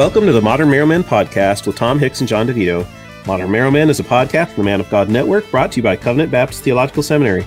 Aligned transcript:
Welcome 0.00 0.24
to 0.24 0.32
the 0.32 0.40
Modern 0.40 0.70
Marrow 0.70 0.86
podcast 1.02 1.66
with 1.66 1.76
Tom 1.76 1.98
Hicks 1.98 2.20
and 2.20 2.26
John 2.26 2.46
Divito. 2.46 2.86
Modern 3.26 3.50
Marrow 3.50 3.70
is 3.74 4.00
a 4.00 4.02
podcast 4.02 4.46
from 4.46 4.64
the 4.64 4.70
Man 4.70 4.80
of 4.80 4.88
God 4.88 5.10
Network 5.10 5.50
brought 5.50 5.72
to 5.72 5.76
you 5.76 5.82
by 5.82 5.94
Covenant 5.94 6.32
Baptist 6.32 6.62
Theological 6.62 7.02
Seminary. 7.02 7.44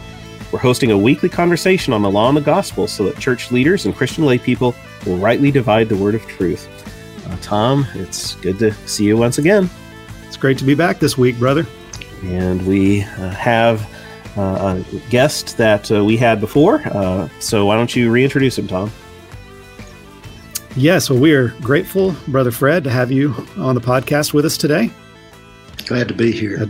We're 0.51 0.59
hosting 0.59 0.91
a 0.91 0.97
weekly 0.97 1.29
conversation 1.29 1.93
on 1.93 2.04
the 2.04 2.11
law 2.11 2.27
and 2.27 2.37
the 2.37 2.41
gospel 2.41 2.87
so 2.87 3.05
that 3.05 3.18
church 3.18 3.51
leaders 3.51 3.87
and 3.87 3.95
Christian 3.95 4.23
lay 4.23 4.37
people 4.37 4.75
will 5.04 5.18
rightly 5.18 5.50
divide 5.50 5.89
the 5.89 5.97
word 5.97 6.13
of 6.13 6.27
truth. 6.27 6.69
Uh, 7.27 7.36
Tom, 7.41 7.87
it's 7.95 8.36
good 8.36 8.59
to 8.59 8.71
see 8.87 9.06
you 9.06 9.17
once 9.17 9.39
again. 9.39 9.67
It's 10.28 10.37
great 10.37 10.59
to 10.59 10.64
be 10.64 10.75
back 10.75 11.00
this 11.00 11.17
week, 11.17 11.39
brother. 11.39 11.65
And 12.21 12.67
we 12.67 13.01
uh, 13.01 13.31
have 13.31 13.81
uh, 14.37 14.83
a 14.93 15.00
guest 15.09 15.57
that 15.57 15.92
uh, 15.92 16.06
we 16.06 16.17
had 16.17 16.39
before. 16.39 16.83
Uh, 16.86 17.29
so 17.39 17.65
why 17.65 17.75
don't 17.75 17.95
you 17.95 18.11
reintroduce 18.11 18.59
him, 18.59 18.67
Tom? 18.67 18.92
Yes, 20.75 21.07
well, 21.07 21.19
we 21.19 21.33
are 21.33 21.50
grateful, 21.61 22.15
Brother 22.27 22.50
Fred, 22.50 22.83
to 22.86 22.89
have 22.89 23.11
you 23.11 23.36
on 23.57 23.75
the 23.75 23.81
podcast 23.81 24.33
with 24.33 24.43
us 24.43 24.57
today. 24.57 24.89
Glad 25.86 26.07
to 26.07 26.15
be 26.15 26.31
here. 26.31 26.68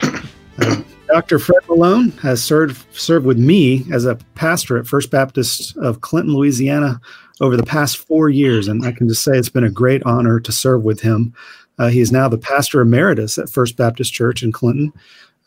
Uh, 0.00 0.82
Dr. 1.08 1.40
Fred 1.40 1.60
Malone 1.68 2.12
has 2.22 2.40
served 2.42 2.86
served 2.96 3.26
with 3.26 3.36
me 3.36 3.86
as 3.92 4.04
a 4.04 4.14
pastor 4.36 4.78
at 4.78 4.86
First 4.86 5.10
Baptist 5.10 5.76
of 5.78 6.00
Clinton, 6.00 6.32
Louisiana, 6.32 7.00
over 7.40 7.56
the 7.56 7.64
past 7.64 7.96
four 7.96 8.28
years, 8.28 8.68
and 8.68 8.86
I 8.86 8.92
can 8.92 9.08
just 9.08 9.24
say 9.24 9.36
it's 9.36 9.48
been 9.48 9.64
a 9.64 9.70
great 9.70 10.04
honor 10.04 10.38
to 10.38 10.52
serve 10.52 10.84
with 10.84 11.00
him. 11.00 11.34
Uh, 11.76 11.88
he 11.88 12.00
is 12.00 12.12
now 12.12 12.28
the 12.28 12.38
pastor 12.38 12.80
emeritus 12.82 13.36
at 13.36 13.50
First 13.50 13.76
Baptist 13.76 14.12
Church 14.12 14.44
in 14.44 14.52
Clinton. 14.52 14.92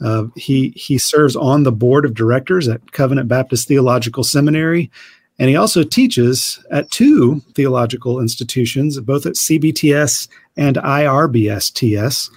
Uh, 0.03 0.25
he 0.36 0.73
he 0.75 0.97
serves 0.97 1.38
on 1.38 1.64
the 1.64 1.72
board 1.72 2.03
of 2.03 2.14
directors 2.14 2.67
at 2.67 2.92
Covenant 2.92 3.30
Baptist 3.30 3.66
Theological 3.69 4.25
Seminary 4.25 4.92
and 5.40 5.50
he 5.50 5.56
also 5.56 5.84
teaches 5.84 6.64
at 6.72 6.90
two 6.90 7.42
theological 7.54 8.20
institutions, 8.20 9.00
both 9.00 9.26
at 9.26 9.34
CBTS 9.34 10.28
and 10.56 10.78
IRBSTS. 10.78 12.32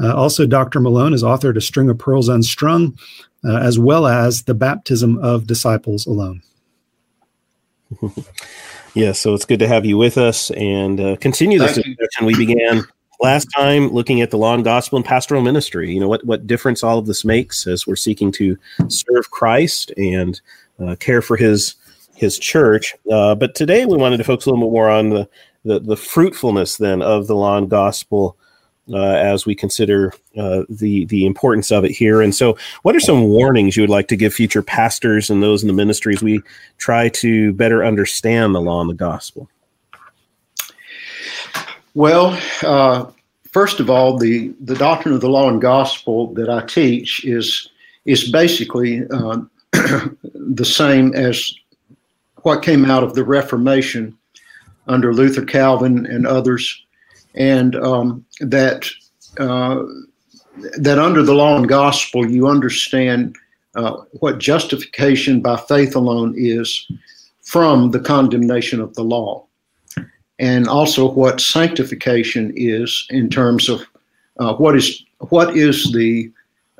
Uh, 0.00 0.14
also, 0.14 0.46
Dr. 0.46 0.80
Malone 0.80 1.12
has 1.12 1.22
authored 1.22 1.56
A 1.56 1.60
String 1.60 1.88
of 1.88 1.98
Pearls 1.98 2.28
Unstrung, 2.28 2.98
uh, 3.44 3.56
as 3.56 3.78
well 3.78 4.06
as 4.06 4.44
The 4.44 4.54
Baptism 4.54 5.18
of 5.18 5.46
Disciples 5.46 6.06
Alone. 6.06 6.42
yeah, 8.94 9.12
so 9.12 9.34
it's 9.34 9.44
good 9.44 9.60
to 9.60 9.68
have 9.68 9.84
you 9.84 9.96
with 9.96 10.18
us 10.18 10.50
and 10.52 11.00
uh, 11.00 11.16
continue 11.16 11.58
this 11.58 11.74
Thank 11.74 11.86
discussion 11.86 12.22
you. 12.22 12.26
we 12.26 12.46
began 12.46 12.84
last 13.20 13.46
time 13.56 13.88
looking 13.88 14.20
at 14.20 14.30
the 14.30 14.38
law 14.38 14.54
and 14.54 14.64
gospel 14.64 14.96
and 14.96 15.04
pastoral 15.04 15.42
ministry. 15.42 15.92
You 15.92 16.00
know, 16.00 16.08
what, 16.08 16.24
what 16.24 16.46
difference 16.46 16.82
all 16.82 16.98
of 16.98 17.06
this 17.06 17.24
makes 17.24 17.66
as 17.66 17.86
we're 17.86 17.96
seeking 17.96 18.32
to 18.32 18.56
serve 18.88 19.30
Christ 19.30 19.92
and 19.96 20.40
uh, 20.84 20.96
care 20.96 21.22
for 21.22 21.36
his 21.36 21.74
his 22.14 22.38
church. 22.38 22.94
Uh, 23.10 23.34
but 23.34 23.54
today 23.54 23.84
we 23.84 23.96
wanted 23.96 24.18
to 24.18 24.24
focus 24.24 24.46
a 24.46 24.50
little 24.50 24.66
bit 24.66 24.72
more 24.72 24.88
on 24.88 25.10
the, 25.10 25.28
the, 25.64 25.80
the 25.80 25.96
fruitfulness 25.96 26.76
then 26.76 27.02
of 27.02 27.26
the 27.26 27.34
law 27.34 27.56
and 27.56 27.68
gospel 27.68 28.36
uh, 28.92 28.98
as 28.98 29.46
we 29.46 29.54
consider 29.54 30.12
uh, 30.36 30.62
the 30.68 31.06
the 31.06 31.24
importance 31.24 31.72
of 31.72 31.84
it 31.84 31.90
here. 31.90 32.20
And 32.20 32.34
so, 32.34 32.58
what 32.82 32.94
are 32.94 33.00
some 33.00 33.24
warnings 33.24 33.76
you 33.76 33.82
would 33.82 33.90
like 33.90 34.08
to 34.08 34.16
give 34.16 34.34
future 34.34 34.62
pastors 34.62 35.30
and 35.30 35.42
those 35.42 35.62
in 35.62 35.68
the 35.68 35.74
ministries 35.74 36.22
we 36.22 36.42
try 36.76 37.08
to 37.10 37.52
better 37.54 37.84
understand 37.84 38.54
the 38.54 38.60
law 38.60 38.80
and 38.80 38.90
the 38.90 38.94
gospel? 38.94 39.48
Well, 41.94 42.38
uh, 42.62 43.10
first 43.50 43.80
of 43.80 43.88
all, 43.88 44.18
the 44.18 44.54
the 44.60 44.74
doctrine 44.74 45.14
of 45.14 45.20
the 45.20 45.30
law 45.30 45.48
and 45.48 45.60
gospel 45.60 46.34
that 46.34 46.50
I 46.50 46.64
teach 46.66 47.24
is 47.24 47.70
is 48.04 48.30
basically 48.30 49.02
uh, 49.10 49.38
the 49.72 50.64
same 50.64 51.14
as 51.14 51.54
what 52.44 52.62
came 52.62 52.84
out 52.84 53.02
of 53.02 53.14
the 53.14 53.24
Reformation 53.24 54.16
under 54.86 55.14
Luther, 55.14 55.44
Calvin, 55.44 56.06
and 56.06 56.26
others, 56.26 56.84
and 57.34 57.74
um, 57.76 58.24
that 58.40 58.88
uh, 59.38 59.82
that 60.78 60.98
under 60.98 61.22
the 61.22 61.34
law 61.34 61.56
and 61.56 61.68
gospel 61.68 62.30
you 62.30 62.46
understand 62.46 63.34
uh, 63.74 63.96
what 64.20 64.38
justification 64.38 65.40
by 65.40 65.56
faith 65.56 65.96
alone 65.96 66.34
is 66.36 66.86
from 67.42 67.90
the 67.90 67.98
condemnation 67.98 68.80
of 68.80 68.94
the 68.94 69.02
law, 69.02 69.44
and 70.38 70.68
also 70.68 71.10
what 71.10 71.40
sanctification 71.40 72.52
is 72.54 73.06
in 73.08 73.30
terms 73.30 73.70
of 73.70 73.80
uh, 74.38 74.54
what 74.54 74.76
is 74.76 75.02
what 75.30 75.56
is 75.56 75.92
the 75.92 76.30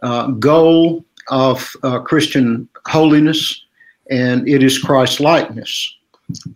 uh, 0.03 0.27
goal 0.33 1.03
of 1.29 1.75
uh, 1.83 2.01
Christian 2.01 2.69
holiness 2.87 3.64
and 4.10 4.48
it 4.48 4.62
is 4.62 4.78
Christ 4.78 5.20
likeness, 5.20 5.94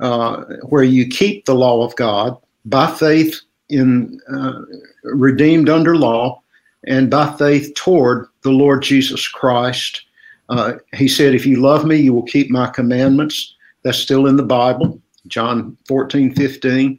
uh, 0.00 0.44
where 0.64 0.82
you 0.82 1.06
keep 1.06 1.44
the 1.44 1.54
law 1.54 1.84
of 1.84 1.94
God 1.96 2.36
by 2.64 2.90
faith 2.90 3.40
in 3.68 4.20
uh, 4.32 4.60
redeemed 5.04 5.68
under 5.68 5.96
law, 5.96 6.42
and 6.86 7.10
by 7.10 7.34
faith 7.36 7.74
toward 7.74 8.28
the 8.42 8.50
Lord 8.50 8.82
Jesus 8.82 9.26
Christ. 9.28 10.02
Uh, 10.48 10.74
he 10.94 11.08
said, 11.08 11.34
"If 11.34 11.44
you 11.44 11.60
love 11.60 11.84
me, 11.84 11.96
you 11.96 12.14
will 12.14 12.22
keep 12.22 12.50
my 12.50 12.68
commandments." 12.68 13.54
That's 13.82 13.98
still 13.98 14.26
in 14.26 14.36
the 14.36 14.42
Bible, 14.42 15.00
John 15.28 15.76
14, 15.86 16.34
15. 16.34 16.98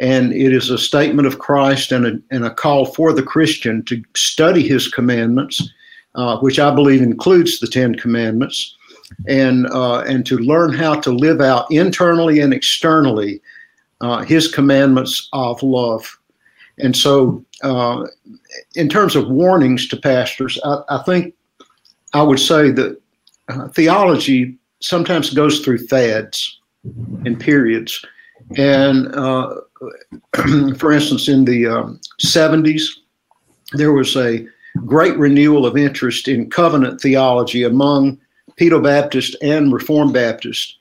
And 0.00 0.32
it 0.32 0.52
is 0.52 0.70
a 0.70 0.78
statement 0.78 1.26
of 1.26 1.38
Christ 1.38 1.92
and 1.92 2.06
a, 2.06 2.18
and 2.30 2.44
a 2.44 2.54
call 2.54 2.86
for 2.86 3.12
the 3.12 3.22
Christian 3.22 3.84
to 3.84 4.02
study 4.16 4.66
his 4.66 4.88
commandments, 4.88 5.72
uh, 6.14 6.38
which 6.38 6.58
I 6.58 6.74
believe 6.74 7.02
includes 7.02 7.58
the 7.58 7.66
Ten 7.66 7.94
Commandments, 7.94 8.76
and 9.26 9.66
uh, 9.68 10.00
and 10.00 10.26
to 10.26 10.38
learn 10.38 10.72
how 10.72 10.94
to 11.00 11.10
live 11.10 11.40
out 11.40 11.70
internally 11.70 12.40
and 12.40 12.52
externally 12.52 13.40
uh, 14.00 14.22
His 14.22 14.48
commandments 14.48 15.28
of 15.32 15.62
love. 15.62 16.18
And 16.78 16.96
so, 16.96 17.44
uh, 17.62 18.06
in 18.74 18.88
terms 18.88 19.16
of 19.16 19.28
warnings 19.28 19.88
to 19.88 19.96
pastors, 19.96 20.58
I, 20.64 20.82
I 20.88 21.02
think 21.02 21.34
I 22.14 22.22
would 22.22 22.40
say 22.40 22.70
that 22.70 23.00
uh, 23.48 23.68
theology 23.68 24.56
sometimes 24.80 25.30
goes 25.34 25.60
through 25.60 25.78
fads 25.86 26.60
and 27.24 27.38
periods. 27.38 28.04
And 28.56 29.14
uh, 29.14 29.54
for 30.76 30.92
instance, 30.92 31.28
in 31.28 31.44
the 31.44 31.66
um, 31.66 32.00
70s, 32.20 32.84
there 33.72 33.92
was 33.92 34.16
a 34.16 34.46
great 34.86 35.16
renewal 35.18 35.66
of 35.66 35.76
interest 35.76 36.28
in 36.28 36.48
covenant 36.48 37.00
theology 37.00 37.64
among 37.64 38.18
Pedo 38.58 38.82
Baptist 38.82 39.36
and 39.42 39.72
Reformed 39.72 40.12
Baptist, 40.12 40.76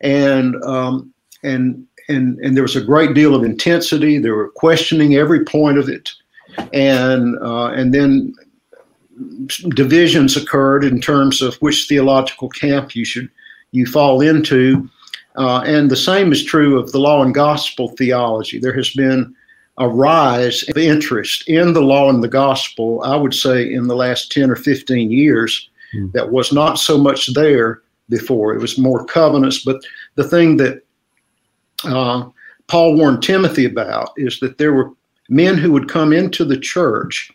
and 0.00 0.62
um, 0.64 1.12
and 1.42 1.86
and 2.08 2.38
and 2.40 2.56
there 2.56 2.64
was 2.64 2.76
a 2.76 2.84
great 2.84 3.14
deal 3.14 3.34
of 3.34 3.44
intensity. 3.44 4.18
They 4.18 4.30
were 4.30 4.48
questioning 4.48 5.14
every 5.14 5.44
point 5.44 5.78
of 5.78 5.88
it, 5.88 6.10
and 6.72 7.38
uh, 7.38 7.68
and 7.68 7.94
then 7.94 8.34
divisions 9.70 10.36
occurred 10.36 10.84
in 10.84 11.00
terms 11.00 11.42
of 11.42 11.54
which 11.56 11.86
theological 11.88 12.48
camp 12.48 12.94
you 12.94 13.04
should 13.04 13.28
you 13.72 13.86
fall 13.86 14.20
into. 14.20 14.88
Uh, 15.36 15.60
and 15.60 15.90
the 15.90 15.96
same 15.96 16.32
is 16.32 16.44
true 16.44 16.78
of 16.78 16.90
the 16.92 16.98
law 16.98 17.22
and 17.22 17.34
gospel 17.34 17.88
theology. 17.90 18.58
There 18.58 18.74
has 18.74 18.90
been 18.90 19.34
a 19.78 19.88
rise 19.88 20.68
of 20.68 20.76
interest 20.76 21.48
in 21.48 21.72
the 21.72 21.80
law 21.80 22.10
and 22.10 22.22
the 22.22 22.28
gospel, 22.28 23.00
I 23.02 23.16
would 23.16 23.32
say, 23.32 23.72
in 23.72 23.86
the 23.86 23.94
last 23.94 24.32
10 24.32 24.50
or 24.50 24.56
15 24.56 25.10
years 25.10 25.69
mm. 25.94 26.12
that 26.12 26.30
was 26.30 26.52
not 26.52 26.74
so 26.74 26.98
much 26.98 27.32
there 27.34 27.82
before. 28.08 28.54
It 28.54 28.60
was 28.60 28.78
more 28.78 29.04
covenants. 29.06 29.64
But 29.64 29.80
the 30.16 30.24
thing 30.24 30.56
that 30.58 30.82
uh, 31.84 32.28
Paul 32.66 32.96
warned 32.96 33.22
Timothy 33.22 33.64
about 33.64 34.10
is 34.16 34.40
that 34.40 34.58
there 34.58 34.72
were 34.72 34.92
men 35.28 35.56
who 35.56 35.72
would 35.72 35.88
come 35.88 36.12
into 36.12 36.44
the 36.44 36.58
church 36.58 37.30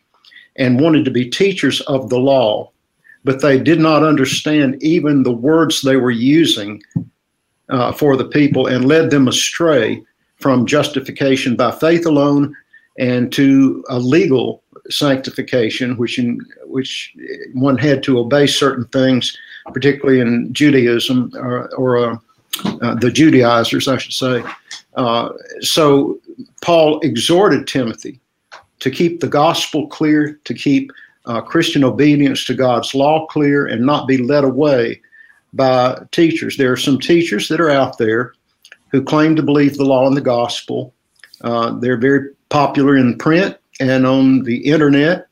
and 0.57 0.79
wanted 0.79 1.05
to 1.05 1.11
be 1.11 1.29
teachers 1.29 1.81
of 1.81 2.09
the 2.09 2.19
law, 2.19 2.71
but 3.23 3.41
they 3.41 3.59
did 3.59 3.79
not 3.79 4.03
understand 4.03 4.81
even 4.81 5.23
the 5.23 5.31
words 5.31 5.81
they 5.81 5.97
were 5.97 6.11
using 6.11 6.81
uh, 7.69 7.91
for 7.91 8.15
the 8.15 8.27
people 8.27 8.67
and 8.67 8.85
led 8.87 9.09
them 9.09 9.27
astray 9.27 10.01
from 10.37 10.65
justification 10.65 11.55
by 11.55 11.71
faith 11.71 12.05
alone 12.05 12.55
and 12.99 13.31
to 13.31 13.83
a 13.89 13.99
legal 13.99 14.61
sanctification, 14.89 15.97
which 15.97 16.19
in 16.19 16.39
which 16.65 17.15
one 17.53 17.77
had 17.77 18.03
to 18.03 18.19
obey 18.19 18.47
certain 18.47 18.85
things, 18.85 19.35
particularly 19.73 20.19
in 20.19 20.53
Judaism 20.53 21.31
or, 21.35 21.69
or 21.75 21.97
uh, 21.97 22.17
uh, 22.81 22.95
the 22.95 23.11
Judaizers, 23.11 23.87
I 23.87 23.97
should 23.97 24.13
say. 24.13 24.43
Uh, 24.95 25.29
so 25.61 26.19
Paul 26.61 26.99
exhorted 27.01 27.67
Timothy 27.67 28.19
to 28.79 28.91
keep 28.91 29.19
the 29.19 29.27
gospel 29.27 29.87
clear, 29.87 30.39
to 30.43 30.53
keep 30.53 30.91
uh, 31.25 31.41
Christian 31.41 31.83
obedience 31.83 32.45
to 32.45 32.53
God's 32.53 32.93
law 32.93 33.25
clear, 33.27 33.65
and 33.65 33.85
not 33.85 34.07
be 34.07 34.17
led 34.17 34.43
away 34.43 35.01
by 35.53 35.99
teachers. 36.11 36.57
There 36.57 36.71
are 36.71 36.77
some 36.77 36.99
teachers 36.99 37.47
that 37.47 37.61
are 37.61 37.69
out 37.69 37.97
there 37.97 38.33
who 38.89 39.03
claim 39.03 39.35
to 39.35 39.43
believe 39.43 39.77
the 39.77 39.85
law 39.85 40.07
and 40.07 40.15
the 40.15 40.21
gospel. 40.21 40.93
Uh, 41.41 41.71
they're 41.79 41.97
very 41.97 42.29
popular 42.49 42.95
in 42.95 43.17
print 43.17 43.57
and 43.79 44.05
on 44.05 44.43
the 44.43 44.57
internet 44.65 45.27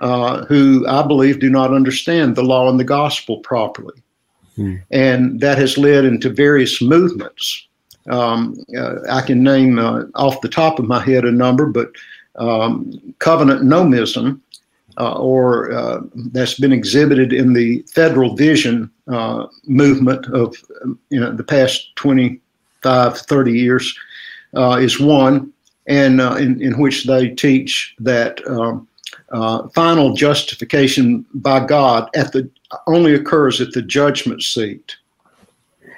uh, 0.00 0.44
who 0.46 0.86
I 0.86 1.06
believe 1.06 1.40
do 1.40 1.50
not 1.50 1.74
understand 1.74 2.34
the 2.34 2.42
law 2.42 2.68
and 2.70 2.80
the 2.80 2.84
gospel 2.84 3.38
properly. 3.40 4.02
Hmm. 4.56 4.76
And 4.90 5.40
that 5.40 5.58
has 5.58 5.78
led 5.78 6.04
into 6.04 6.30
various 6.30 6.80
movements 6.82 7.66
Um, 8.08 8.56
uh, 8.76 8.96
I 9.10 9.20
can 9.20 9.42
name 9.42 9.78
uh, 9.78 10.04
off 10.14 10.40
the 10.40 10.48
top 10.48 10.78
of 10.78 10.86
my 10.86 11.00
head 11.00 11.24
a 11.24 11.30
number, 11.30 11.66
but 11.66 11.90
um, 12.36 13.14
covenant 13.18 13.62
nomism, 13.62 14.40
uh, 14.98 15.18
or 15.18 15.72
uh, 15.72 16.00
that's 16.32 16.58
been 16.58 16.72
exhibited 16.72 17.32
in 17.32 17.52
the 17.52 17.82
federal 17.92 18.34
vision 18.34 18.90
uh, 19.08 19.46
movement 19.66 20.26
of 20.32 20.56
you 21.10 21.20
know 21.20 21.32
the 21.32 21.44
past 21.44 21.94
25, 21.96 23.18
30 23.18 23.52
years, 23.52 23.98
uh, 24.56 24.78
is 24.80 24.98
one, 24.98 25.52
and 25.86 26.20
in, 26.20 26.60
in 26.60 26.78
which 26.78 27.06
they 27.06 27.28
teach 27.28 27.94
that 27.98 28.40
um, 28.46 28.86
final 29.74 30.14
justification 30.14 31.26
by 31.34 31.64
God 31.64 32.08
at 32.14 32.32
the 32.32 32.48
only 32.86 33.14
occurs 33.14 33.60
at 33.60 33.72
the 33.72 33.82
judgment 33.82 34.42
seat 34.42 34.96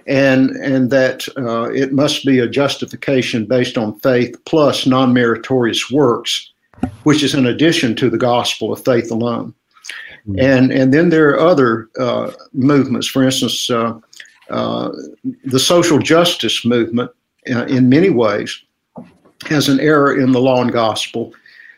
and 0.07 0.51
and 0.51 0.91
that 0.91 1.29
uh, 1.37 1.71
it 1.71 1.93
must 1.93 2.25
be 2.25 2.39
a 2.39 2.49
justification 2.49 3.47
based 3.47 3.79
on 3.79 3.99
faith 4.01 4.37
plus 4.45 4.87
non-meritorious 4.87 5.91
works, 5.91 6.53
which 7.05 7.23
is 7.23 7.35
in 7.35 7.47
addition 7.47 7.95
to 7.97 8.11
the 8.11 8.19
gospel 8.19 8.73
of 8.73 8.85
faith 8.85 9.11
alone. 9.11 9.55
Mm-hmm. 10.27 10.41
And 10.41 10.73
and 10.73 10.95
then 10.95 11.11
there 11.11 11.31
are 11.31 11.41
other 11.41 11.89
uh, 11.99 12.33
movements. 12.53 13.07
For 13.07 13.23
instance, 13.23 13.71
uh, 13.71 13.99
uh 14.51 14.91
the 15.45 15.61
social 15.61 15.99
justice 15.99 16.65
movement, 16.65 17.11
uh, 17.51 17.67
in 17.67 17.89
many 17.89 18.11
ways, 18.11 18.63
has 19.49 19.69
an 19.69 19.81
error 19.81 20.19
in 20.19 20.33
the 20.33 20.41
law 20.41 20.61
and 20.63 20.73
gospel 20.73 21.35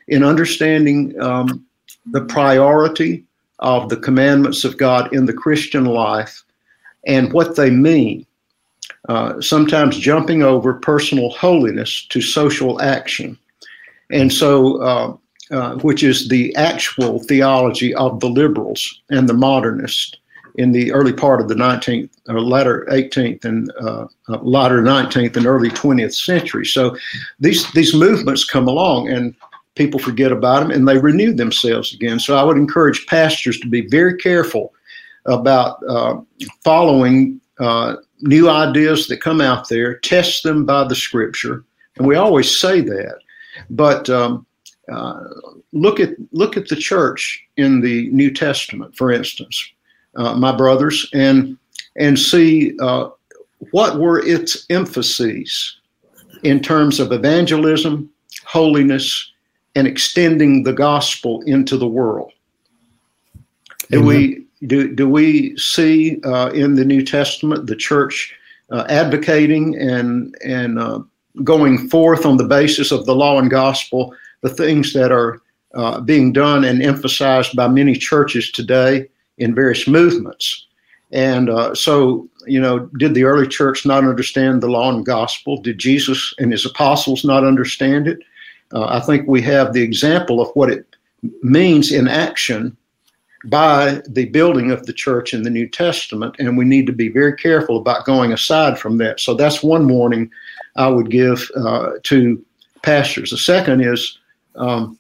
in 0.09 0.23
understanding 0.23 1.19
um, 1.21 1.65
the 2.07 2.23
priority 2.23 3.25
of 3.61 3.89
the 3.89 3.97
commandments 3.97 4.65
of 4.65 4.77
God 4.77 5.13
in 5.13 5.27
the 5.27 5.33
Christian 5.33 5.87
life 5.87 6.43
and 7.07 7.33
what 7.33 7.57
they 7.57 7.71
mean, 7.71 8.27
uh, 9.09 9.41
sometimes 9.41 9.99
jumping 9.99 10.43
over 10.43 10.75
personal 10.75 11.31
holiness 11.31 12.07
to 12.11 12.21
social 12.21 12.81
action. 12.81 13.39
And 14.11 14.33
so, 14.33 14.83
uh, 14.83 15.17
uh, 15.51 15.77
which 15.77 16.03
is 16.03 16.29
the 16.29 16.55
actual 16.57 17.21
theology 17.21 17.95
of 17.95 18.21
the 18.21 18.29
liberals 18.29 19.03
and 19.11 19.29
the 19.29 19.35
modernists 19.35 20.17
in 20.57 20.73
the 20.73 20.93
early 20.93 21.13
part 21.13 21.41
of 21.41 21.49
the 21.49 21.55
19th 21.55 22.11
or 22.29 22.41
latter 22.41 22.87
18th 22.91 23.45
and 23.45 23.73
uh, 23.81 24.07
uh, 24.29 24.39
latter 24.43 24.83
19th 24.83 25.37
and 25.37 25.47
early 25.47 25.71
20th 25.71 26.15
century. 26.15 26.65
So 26.65 26.97
these 27.41 27.71
these 27.73 27.95
movements 27.95 28.45
come 28.45 28.69
along 28.69 29.09
and 29.09 29.35
people 29.75 29.99
forget 29.99 30.31
about 30.31 30.61
them 30.61 30.71
and 30.71 30.87
they 30.87 30.99
renew 30.99 31.33
themselves 31.33 31.93
again. 31.93 32.21
So 32.21 32.37
I 32.37 32.45
would 32.45 32.57
encourage 32.57 33.07
pastors 33.07 33.59
to 33.61 33.69
be 33.69 33.89
very 33.89 34.17
careful 34.17 34.73
about 35.27 35.83
uh, 35.89 36.21
following 36.63 37.41
uh, 37.59 37.97
new 38.21 38.49
ideas 38.49 39.07
that 39.09 39.21
come 39.21 39.41
out 39.41 39.69
there, 39.69 39.99
test 39.99 40.43
them 40.43 40.65
by 40.65 40.85
the 40.87 40.95
scripture. 40.95 41.65
And 41.97 42.07
we 42.07 42.17
always 42.17 42.59
say 42.59 42.81
that. 42.81 43.19
But 43.71 44.11
um, 44.11 44.47
uh, 44.93 45.25
look 45.73 46.01
at 46.01 46.11
look 46.33 46.57
at 46.57 46.69
the 46.69 46.77
church 46.77 47.43
in 47.57 47.81
the 47.81 48.11
New 48.11 48.33
Testament, 48.33 48.97
for 48.97 49.11
instance, 49.11 49.73
uh, 50.17 50.35
my 50.35 50.55
brothers, 50.55 51.09
and 51.13 51.57
and 51.97 52.19
see 52.19 52.77
uh, 52.81 53.09
what 53.71 53.99
were 53.99 54.25
its 54.25 54.67
emphases 54.71 55.77
in 56.43 56.61
terms 56.61 57.01
of 57.01 57.13
evangelism, 57.13 58.11
holiness, 58.45 59.33
and 59.75 59.87
extending 59.87 60.63
the 60.63 60.73
gospel 60.73 61.43
into 61.43 61.77
the 61.77 61.87
world. 61.87 62.33
And 63.91 64.07
we 64.07 64.45
do, 64.67 64.95
do 64.95 65.09
we 65.09 65.57
see 65.57 66.21
uh, 66.25 66.51
in 66.51 66.75
the 66.75 66.85
New 66.85 67.05
Testament 67.05 67.67
the 67.67 67.77
church 67.77 68.35
uh, 68.71 68.85
advocating 68.89 69.77
and, 69.77 70.35
and 70.45 70.79
uh, 70.79 71.01
going 71.43 71.89
forth 71.89 72.25
on 72.25 72.37
the 72.37 72.45
basis 72.45 72.93
of 72.93 73.07
the 73.07 73.15
law 73.15 73.39
and 73.39 73.51
gospel 73.51 74.15
the 74.41 74.49
things 74.49 74.93
that 74.93 75.13
are 75.13 75.41
uh, 75.75 76.01
being 76.01 76.33
done 76.33 76.65
and 76.65 76.83
emphasized 76.83 77.57
by 77.57 77.67
many 77.67 77.95
churches 77.95 78.51
today 78.51 79.09
in 79.39 79.55
various 79.55 79.87
movements? 79.87 80.67
And 81.13 81.49
uh, 81.49 81.75
so, 81.75 82.29
you 82.47 82.61
know, 82.61 82.81
did 82.99 83.15
the 83.15 83.25
early 83.25 83.47
church 83.47 83.87
not 83.87 84.05
understand 84.05 84.63
the 84.63 84.69
law 84.69 84.93
and 84.93 85.07
gospel? 85.07 85.61
Did 85.61 85.79
Jesus 85.79 86.35
and 86.39 86.51
his 86.51 86.67
apostles 86.67 87.25
not 87.25 87.45
understand 87.45 88.09
it? 88.09 88.19
Uh, 88.73 88.87
I 88.87 89.01
think 89.01 89.29
we 89.29 89.41
have 89.43 89.73
the 89.73 89.83
example 89.83 90.41
of 90.41 90.49
what 90.55 90.71
it 90.71 90.87
means 91.43 91.93
in 91.93 92.09
action 92.09 92.77
by 93.47 94.01
the 94.09 94.25
building 94.27 94.71
of 94.71 94.87
the 94.87 94.93
church 94.93 95.35
in 95.35 95.43
the 95.43 95.51
New 95.51 95.69
Testament, 95.69 96.35
and 96.39 96.57
we 96.57 96.65
need 96.65 96.87
to 96.87 96.93
be 96.93 97.09
very 97.09 97.37
careful 97.37 97.77
about 97.77 98.07
going 98.07 98.33
aside 98.33 98.79
from 98.79 98.97
that. 98.99 99.21
So 99.21 99.35
that's 99.35 99.63
one 99.63 99.87
warning 99.87 100.31
I 100.77 100.89
would 100.89 101.11
give 101.11 101.51
uh, 101.57 101.93
to 102.05 102.45
pastors. 102.83 103.31
The 103.31 103.39
second 103.39 103.83
is 103.83 104.19
um, 104.57 104.99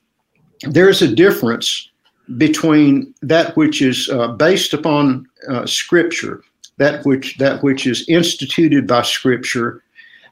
there's 0.62 1.02
a 1.02 1.14
difference 1.14 1.90
between 2.36 3.14
that 3.22 3.56
which 3.56 3.82
is 3.82 4.08
uh, 4.08 4.28
based 4.28 4.72
upon 4.74 5.26
uh, 5.48 5.66
Scripture, 5.66 6.42
that 6.78 7.04
which 7.04 7.36
that 7.38 7.62
which 7.62 7.86
is 7.86 8.04
instituted 8.08 8.86
by 8.86 9.02
Scripture, 9.02 9.82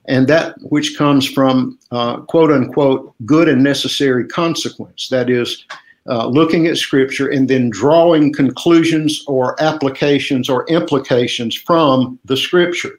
and 0.07 0.27
that 0.29 0.55
which 0.63 0.97
comes 0.97 1.29
from 1.29 1.79
uh, 1.91 2.17
quote 2.23 2.51
unquote 2.51 3.15
good 3.25 3.49
and 3.49 3.63
necessary 3.63 4.27
consequence. 4.27 5.09
That 5.09 5.31
is 5.31 5.65
uh, 6.09 6.27
looking 6.27 6.67
at 6.67 6.77
scripture 6.77 7.29
and 7.29 7.49
then 7.49 7.71
drawing 7.71 8.33
conclusions 8.33 9.25
or 9.29 9.61
applications 9.63 10.49
or 10.49 10.67
implications 10.67 11.55
from 11.55 12.19
the 12.25 12.37
scripture. 12.37 12.99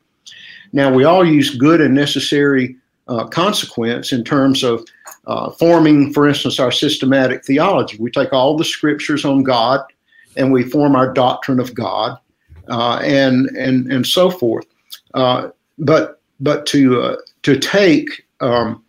Now, 0.71 0.91
we 0.91 1.03
all 1.03 1.25
use 1.25 1.55
good 1.55 1.81
and 1.81 1.93
necessary 1.93 2.75
uh, 3.07 3.27
consequence 3.27 4.11
in 4.11 4.23
terms 4.23 4.63
of 4.63 4.85
uh, 5.27 5.49
forming, 5.51 6.13
for 6.13 6.27
instance, 6.27 6.59
our 6.59 6.71
systematic 6.71 7.45
theology. 7.45 7.97
We 7.97 8.11
take 8.11 8.33
all 8.33 8.57
the 8.57 8.65
scriptures 8.65 9.25
on 9.25 9.43
God 9.43 9.81
and 10.35 10.51
we 10.51 10.63
form 10.63 10.95
our 10.95 11.13
doctrine 11.13 11.59
of 11.59 11.73
God 11.73 12.17
uh, 12.69 12.99
and, 13.03 13.47
and, 13.57 13.91
and 13.91 14.05
so 14.05 14.29
forth. 14.29 14.65
Uh, 15.13 15.49
but 15.77 16.21
but 16.39 16.65
to, 16.65 17.01
uh, 17.01 17.15
to 17.43 17.57
take 17.57 18.25
um, 18.41 18.83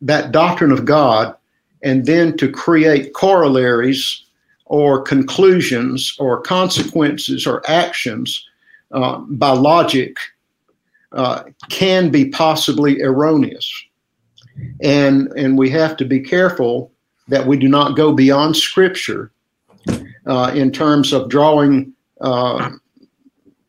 that 0.00 0.30
doctrine 0.30 0.70
of 0.70 0.84
God 0.84 1.34
and 1.82 2.06
then 2.06 2.36
to 2.36 2.50
create 2.50 3.14
corollaries 3.14 4.24
or 4.66 5.02
conclusions 5.02 6.16
or 6.18 6.40
consequences 6.40 7.46
or 7.46 7.68
actions 7.68 8.46
uh, 8.92 9.18
by 9.18 9.50
logic 9.50 10.16
uh, 11.12 11.44
can 11.68 12.10
be 12.10 12.28
possibly 12.28 13.02
erroneous. 13.02 13.70
And, 14.82 15.28
and 15.36 15.58
we 15.58 15.70
have 15.70 15.96
to 15.98 16.04
be 16.04 16.20
careful 16.20 16.92
that 17.28 17.46
we 17.46 17.56
do 17.56 17.68
not 17.68 17.96
go 17.96 18.12
beyond 18.12 18.56
Scripture 18.56 19.32
uh, 20.26 20.52
in 20.54 20.70
terms 20.70 21.12
of 21.12 21.28
drawing 21.28 21.92
uh, 22.20 22.70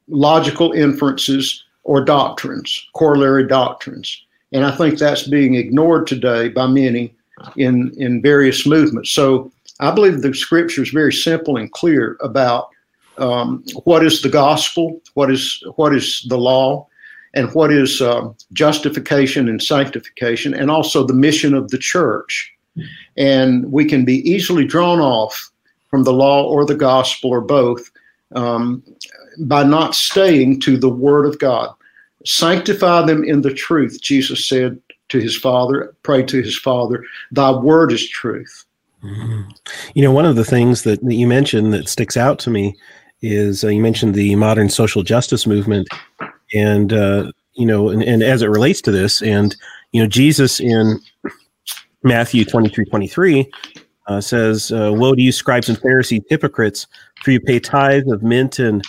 logical 0.08 0.72
inferences 0.74 1.64
or 1.84 2.04
doctrines, 2.04 2.88
corollary 2.94 3.48
doctrines. 3.48 4.26
And 4.52 4.66
I 4.66 4.76
think 4.76 5.00
that's 5.00 5.28
being 5.28 5.56
ignored 5.56 6.08
today 6.08 6.50
by 6.50 6.68
many 6.68 7.16
in 7.56 7.94
in 7.98 8.22
various 8.22 8.66
movements. 8.68 9.12
So 9.12 9.52
I 9.80 9.92
believe 9.92 10.22
the 10.22 10.34
scripture 10.34 10.84
is 10.84 10.90
very 10.90 11.14
simple 11.14 11.58
and 11.58 11.72
clear 11.72 12.18
about 12.22 12.70
um, 13.18 13.64
what 13.84 14.06
is 14.06 14.22
the 14.22 14.30
gospel, 14.30 15.02
what 15.14 15.32
is 15.32 15.64
what 15.76 15.96
is 15.96 16.26
the 16.30 16.38
law, 16.38 16.88
and 17.34 17.54
what 17.54 17.72
is 17.72 18.02
uh, 18.02 18.28
justification 18.54 19.48
and 19.48 19.62
sanctification, 19.62 20.54
and 20.54 20.70
also 20.70 21.06
the 21.06 21.14
mission 21.14 21.54
of 21.54 21.70
the 21.70 21.78
church. 21.78 22.54
And 23.18 23.72
we 23.72 23.86
can 23.86 24.06
be 24.06 24.18
easily 24.30 24.66
drawn 24.66 25.00
off 25.00 25.52
from 25.90 26.04
the 26.04 26.14
law 26.14 26.44
or 26.44 26.66
the 26.66 26.76
gospel 26.76 27.30
or 27.30 27.42
both 27.42 27.92
um, 28.36 28.84
by 29.40 29.64
not 29.64 29.94
staying 29.96 30.62
to 30.62 30.78
the 30.78 30.90
Word 30.90 31.26
of 31.26 31.38
God. 31.40 31.70
Sanctify 32.26 33.06
them 33.06 33.24
in 33.24 33.42
the 33.42 33.54
truth, 33.54 34.00
Jesus 34.02 34.48
said 34.48 34.80
to 35.12 35.20
his 35.20 35.38
father, 35.38 35.94
pray 36.04 36.24
to 36.24 36.42
his 36.42 36.58
father, 36.58 37.04
thy 37.32 37.52
word 37.52 37.92
is 37.92 38.08
truth. 38.08 38.66
Mm-hmm. 39.04 39.50
You 39.94 40.04
know, 40.04 40.12
one 40.12 40.26
of 40.26 40.36
the 40.36 40.46
things 40.46 40.84
that, 40.84 41.04
that 41.04 41.14
you 41.14 41.28
mentioned 41.28 41.74
that 41.74 41.90
sticks 41.90 42.16
out 42.16 42.40
to 42.40 42.50
me 42.50 42.76
is 43.22 43.64
uh, 43.64 43.68
you 43.68 43.82
mentioned 43.82 44.16
the 44.16 44.36
modern 44.36 44.70
social 44.70 45.04
justice 45.04 45.46
movement 45.46 45.88
and, 46.54 46.94
uh, 46.94 47.32
you 47.54 47.66
know, 47.66 47.90
and, 47.90 48.04
and 48.04 48.24
as 48.24 48.42
it 48.42 48.48
relates 48.48 48.82
to 48.82 48.92
this, 48.92 49.22
and, 49.22 49.56
you 49.92 50.02
know, 50.02 50.08
Jesus 50.08 50.60
in 50.60 51.00
Matthew 52.04 52.46
23 52.46 52.86
23 52.86 53.52
uh, 54.08 54.22
says, 54.22 54.72
uh, 54.72 54.92
Woe 54.94 55.16
to 55.16 55.22
you, 55.22 55.32
scribes 55.32 55.70
and 55.70 55.80
Pharisees, 55.80 56.22
hypocrites, 56.30 56.88
for 57.24 57.32
you 57.32 57.40
pay 57.40 57.60
tithes 57.60 58.12
of 58.12 58.24
mint 58.24 58.60
and 58.60 58.84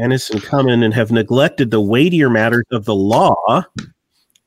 anise 0.00 0.30
and 0.30 0.42
cumin 0.42 0.82
and 0.82 0.92
have 0.92 1.10
neglected 1.10 1.70
the 1.70 1.80
weightier 1.80 2.28
matters 2.28 2.66
of 2.70 2.84
the 2.84 2.94
law 2.94 3.64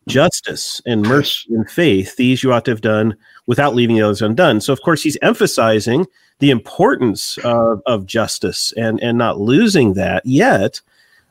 justice 0.09 0.81
and 0.85 1.03
mercy 1.03 1.53
and 1.53 1.69
faith, 1.69 2.15
these 2.17 2.43
you 2.43 2.51
ought 2.51 2.65
to 2.65 2.71
have 2.71 2.81
done 2.81 3.15
without 3.45 3.75
leaving 3.75 3.95
the 3.95 4.01
others 4.01 4.21
undone. 4.21 4.59
So, 4.59 4.73
of 4.73 4.81
course, 4.81 5.01
he's 5.01 5.17
emphasizing 5.21 6.05
the 6.39 6.49
importance 6.49 7.37
of, 7.43 7.81
of 7.85 8.05
justice 8.05 8.73
and, 8.75 9.01
and 9.01 9.17
not 9.17 9.39
losing 9.39 9.93
that 9.93 10.25
yet, 10.25 10.81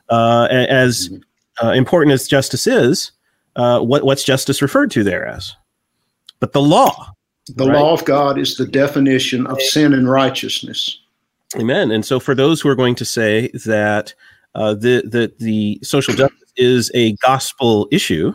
uh, 0.09 0.47
as 0.49 1.09
uh, 1.63 1.71
important 1.71 2.13
as 2.13 2.27
justice 2.27 2.67
is, 2.67 3.11
uh, 3.55 3.79
what, 3.79 4.03
what's 4.03 4.23
justice 4.23 4.61
referred 4.61 4.91
to 4.91 5.03
there 5.03 5.25
as? 5.25 5.55
But 6.39 6.53
the 6.53 6.61
law. 6.61 7.13
The 7.55 7.67
right? 7.67 7.79
law 7.79 7.93
of 7.93 8.05
God 8.05 8.37
is 8.37 8.55
the 8.55 8.67
definition 8.67 9.47
of 9.47 9.61
sin 9.61 9.93
and 9.93 10.09
righteousness. 10.09 10.99
Amen. 11.55 11.91
And 11.91 12.05
so, 12.05 12.19
for 12.19 12.35
those 12.35 12.61
who 12.61 12.69
are 12.69 12.75
going 12.75 12.95
to 12.95 13.05
say 13.05 13.49
that 13.65 14.13
uh, 14.53 14.75
the, 14.75 15.01
the 15.03 15.33
the 15.39 15.79
social 15.81 16.13
justice 16.13 16.53
is 16.57 16.91
a 16.93 17.13
gospel 17.13 17.87
issue, 17.91 18.33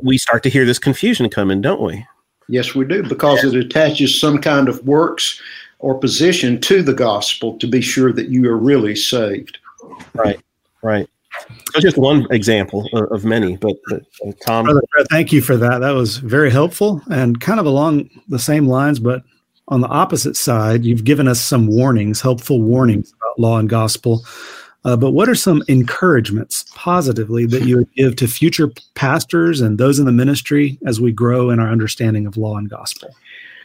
we 0.00 0.16
start 0.16 0.42
to 0.44 0.48
hear 0.48 0.64
this 0.64 0.78
confusion 0.78 1.28
come 1.28 1.50
in, 1.50 1.60
don't 1.60 1.82
we? 1.82 2.06
Yes, 2.48 2.74
we 2.74 2.84
do, 2.84 3.02
because 3.02 3.42
it 3.42 3.54
attaches 3.54 4.20
some 4.20 4.38
kind 4.38 4.68
of 4.68 4.84
works 4.86 5.40
or 5.78 5.98
position 5.98 6.60
to 6.60 6.82
the 6.82 6.92
gospel 6.94 7.58
to 7.58 7.66
be 7.66 7.80
sure 7.80 8.12
that 8.12 8.28
you 8.28 8.48
are 8.48 8.56
really 8.56 8.94
saved. 8.94 9.58
Right, 10.14 10.40
right. 10.82 11.08
Just 11.80 11.98
one 11.98 12.26
example 12.30 12.88
of, 12.92 13.24
many, 13.24 13.56
but, 13.56 13.76
but 13.88 14.02
uh, 14.26 14.32
Tom. 14.46 14.64
Brother 14.64 14.82
thank 15.10 15.32
you 15.32 15.42
for 15.42 15.56
that. 15.56 15.78
That 15.78 15.92
was 15.92 16.18
very 16.18 16.50
helpful 16.50 17.02
and 17.10 17.40
kind 17.40 17.58
of 17.58 17.66
along 17.66 18.10
the 18.28 18.38
same 18.38 18.66
lines, 18.66 18.98
but 18.98 19.22
on 19.68 19.80
the 19.80 19.88
opposite 19.88 20.36
side, 20.36 20.84
you've 20.84 21.04
given 21.04 21.26
us 21.26 21.40
some 21.40 21.66
warnings, 21.66 22.20
helpful 22.20 22.60
warnings 22.60 23.12
about 23.12 23.40
law 23.40 23.58
and 23.58 23.68
gospel. 23.68 24.24
Uh, 24.84 24.96
but 24.96 25.12
what 25.12 25.28
are 25.28 25.34
some 25.34 25.62
encouragements 25.68 26.66
positively 26.74 27.46
that 27.46 27.62
you 27.62 27.78
would 27.78 27.94
give 27.94 28.16
to 28.16 28.28
future 28.28 28.70
pastors 28.94 29.62
and 29.62 29.78
those 29.78 29.98
in 29.98 30.04
the 30.04 30.12
ministry 30.12 30.78
as 30.86 31.00
we 31.00 31.10
grow 31.10 31.48
in 31.48 31.58
our 31.58 31.70
understanding 31.70 32.26
of 32.26 32.36
law 32.36 32.56
and 32.56 32.68
gospel? 32.68 33.08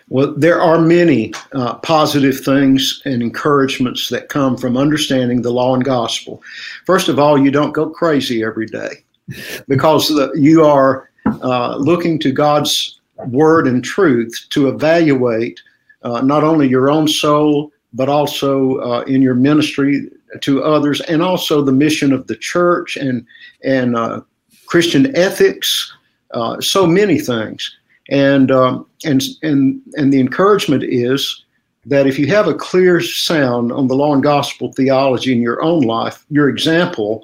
Well, 0.09 0.33
there 0.35 0.59
are 0.59 0.79
many 0.79 1.33
uh, 1.53 1.75
positive 1.75 2.39
things 2.39 3.01
and 3.05 3.21
encouragements 3.21 4.09
that 4.09 4.29
come 4.29 4.57
from 4.57 4.75
understanding 4.75 5.41
the 5.41 5.51
law 5.51 5.75
and 5.75 5.83
gospel. 5.83 6.41
First 6.85 7.09
of 7.09 7.19
all, 7.19 7.37
you 7.37 7.51
don't 7.51 7.73
go 7.73 7.89
crazy 7.89 8.43
every 8.43 8.65
day 8.65 9.03
because 9.67 10.07
the, 10.07 10.31
you 10.35 10.65
are 10.65 11.11
uh, 11.25 11.75
looking 11.77 12.17
to 12.19 12.31
God's 12.31 12.99
word 13.27 13.67
and 13.67 13.83
truth 13.83 14.47
to 14.49 14.69
evaluate 14.69 15.61
uh, 16.01 16.21
not 16.21 16.43
only 16.43 16.67
your 16.67 16.89
own 16.89 17.07
soul, 17.07 17.71
but 17.93 18.09
also 18.09 18.77
uh, 18.77 19.01
in 19.01 19.21
your 19.21 19.35
ministry 19.35 20.09
to 20.41 20.63
others, 20.63 21.01
and 21.01 21.21
also 21.21 21.61
the 21.61 21.71
mission 21.71 22.13
of 22.13 22.27
the 22.27 22.35
church 22.35 22.97
and 22.97 23.25
and 23.63 23.95
uh, 23.95 24.21
Christian 24.65 25.15
ethics, 25.15 25.91
uh, 26.31 26.61
so 26.61 26.85
many 26.85 27.19
things. 27.19 27.78
And 28.09 28.51
um, 28.51 28.87
and 29.05 29.21
and 29.43 29.81
and 29.95 30.11
the 30.11 30.19
encouragement 30.19 30.83
is 30.83 31.43
that 31.85 32.07
if 32.07 32.19
you 32.19 32.27
have 32.27 32.47
a 32.47 32.53
clear 32.53 33.01
sound 33.01 33.71
on 33.71 33.87
the 33.87 33.95
law 33.95 34.13
and 34.13 34.23
gospel 34.23 34.73
theology 34.73 35.31
in 35.31 35.41
your 35.41 35.61
own 35.61 35.81
life, 35.81 36.25
your 36.29 36.49
example 36.49 37.23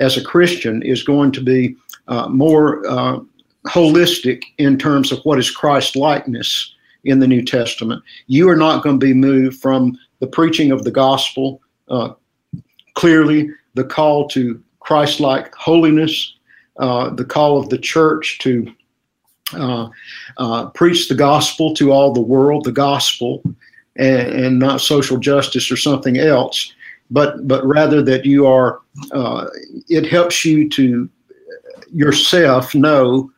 as 0.00 0.16
a 0.16 0.24
Christian 0.24 0.82
is 0.82 1.02
going 1.02 1.32
to 1.32 1.40
be 1.40 1.76
uh, 2.08 2.28
more 2.28 2.86
uh, 2.88 3.20
holistic 3.66 4.42
in 4.58 4.78
terms 4.78 5.12
of 5.12 5.20
what 5.24 5.38
is 5.38 5.50
Christ 5.50 5.94
likeness 5.94 6.74
in 7.04 7.20
the 7.20 7.28
New 7.28 7.44
Testament. 7.44 8.02
You 8.26 8.48
are 8.48 8.56
not 8.56 8.82
going 8.82 8.98
to 8.98 9.06
be 9.06 9.14
moved 9.14 9.60
from 9.60 9.98
the 10.20 10.26
preaching 10.26 10.72
of 10.72 10.84
the 10.84 10.90
gospel 10.90 11.60
uh, 11.88 12.14
clearly 12.94 13.50
the 13.74 13.84
call 13.84 14.28
to 14.28 14.62
Christ 14.80 15.20
like 15.20 15.54
holiness, 15.54 16.34
uh, 16.78 17.10
the 17.10 17.24
call 17.24 17.58
of 17.58 17.68
the 17.68 17.78
church 17.78 18.38
to 18.40 18.72
uh, 19.54 19.88
uh, 20.38 20.66
preach 20.70 21.08
the 21.08 21.14
gospel 21.14 21.74
to 21.74 21.92
all 21.92 22.12
the 22.12 22.20
world, 22.20 22.64
the 22.64 22.72
gospel, 22.72 23.42
and, 23.96 24.28
and, 24.28 24.58
not 24.58 24.80
social 24.80 25.18
justice 25.18 25.70
or 25.70 25.76
something 25.76 26.18
else, 26.18 26.72
but, 27.10 27.46
but 27.46 27.64
rather 27.66 28.02
that 28.02 28.24
you 28.24 28.46
are, 28.46 28.80
uh, 29.12 29.46
it 29.88 30.06
helps 30.06 30.44
you 30.44 30.68
to 30.70 31.08
yourself 31.92 32.74
know 32.74 33.30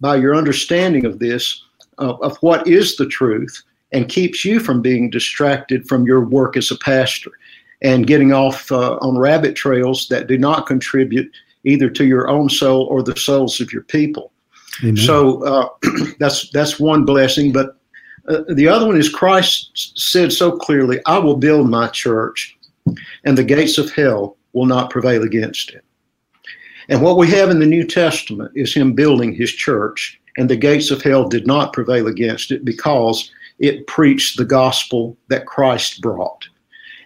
by 0.00 0.16
your 0.16 0.36
understanding 0.36 1.04
of 1.04 1.18
this 1.18 1.64
of, 1.98 2.36
what 2.42 2.66
is 2.66 2.96
the 2.96 3.06
truth 3.06 3.62
and 3.92 4.08
keeps 4.08 4.44
you 4.44 4.60
from 4.60 4.82
being 4.82 5.10
distracted 5.10 5.88
from 5.88 6.06
your 6.06 6.24
work 6.24 6.56
as 6.56 6.70
a 6.70 6.78
pastor 6.78 7.30
and 7.82 8.06
getting 8.06 8.32
off 8.32 8.70
uh, 8.70 8.96
on 8.96 9.18
rabbit 9.18 9.54
trails 9.54 10.08
that 10.08 10.26
do 10.26 10.36
not 10.36 10.66
contribute 10.66 11.30
either 11.64 11.88
to 11.90 12.04
your 12.04 12.28
own 12.28 12.48
soul 12.48 12.84
or 12.84 13.02
the 13.02 13.16
souls 13.16 13.60
of 13.60 13.72
your 13.72 13.82
people. 13.82 14.32
Amen. 14.82 14.96
So 14.96 15.42
uh, 15.44 15.68
that's 16.18 16.50
that's 16.50 16.78
one 16.78 17.04
blessing. 17.04 17.52
But 17.52 17.76
uh, 18.28 18.42
the 18.54 18.68
other 18.68 18.86
one 18.86 18.96
is 18.96 19.08
Christ 19.08 19.94
said 19.96 20.32
so 20.32 20.52
clearly, 20.52 21.00
"I 21.06 21.18
will 21.18 21.36
build 21.36 21.68
my 21.68 21.88
church, 21.88 22.56
and 23.24 23.36
the 23.36 23.44
gates 23.44 23.78
of 23.78 23.92
hell 23.92 24.36
will 24.52 24.66
not 24.66 24.90
prevail 24.90 25.22
against 25.22 25.70
it." 25.70 25.84
And 26.88 27.02
what 27.02 27.18
we 27.18 27.28
have 27.30 27.50
in 27.50 27.58
the 27.58 27.66
New 27.66 27.84
Testament 27.84 28.52
is 28.54 28.74
Him 28.74 28.94
building 28.94 29.32
His 29.32 29.52
church, 29.52 30.20
and 30.36 30.48
the 30.48 30.56
gates 30.56 30.90
of 30.90 31.02
hell 31.02 31.28
did 31.28 31.46
not 31.46 31.72
prevail 31.72 32.06
against 32.06 32.50
it 32.50 32.64
because 32.64 33.30
it 33.58 33.86
preached 33.86 34.36
the 34.36 34.44
gospel 34.44 35.16
that 35.28 35.46
Christ 35.46 36.00
brought 36.00 36.46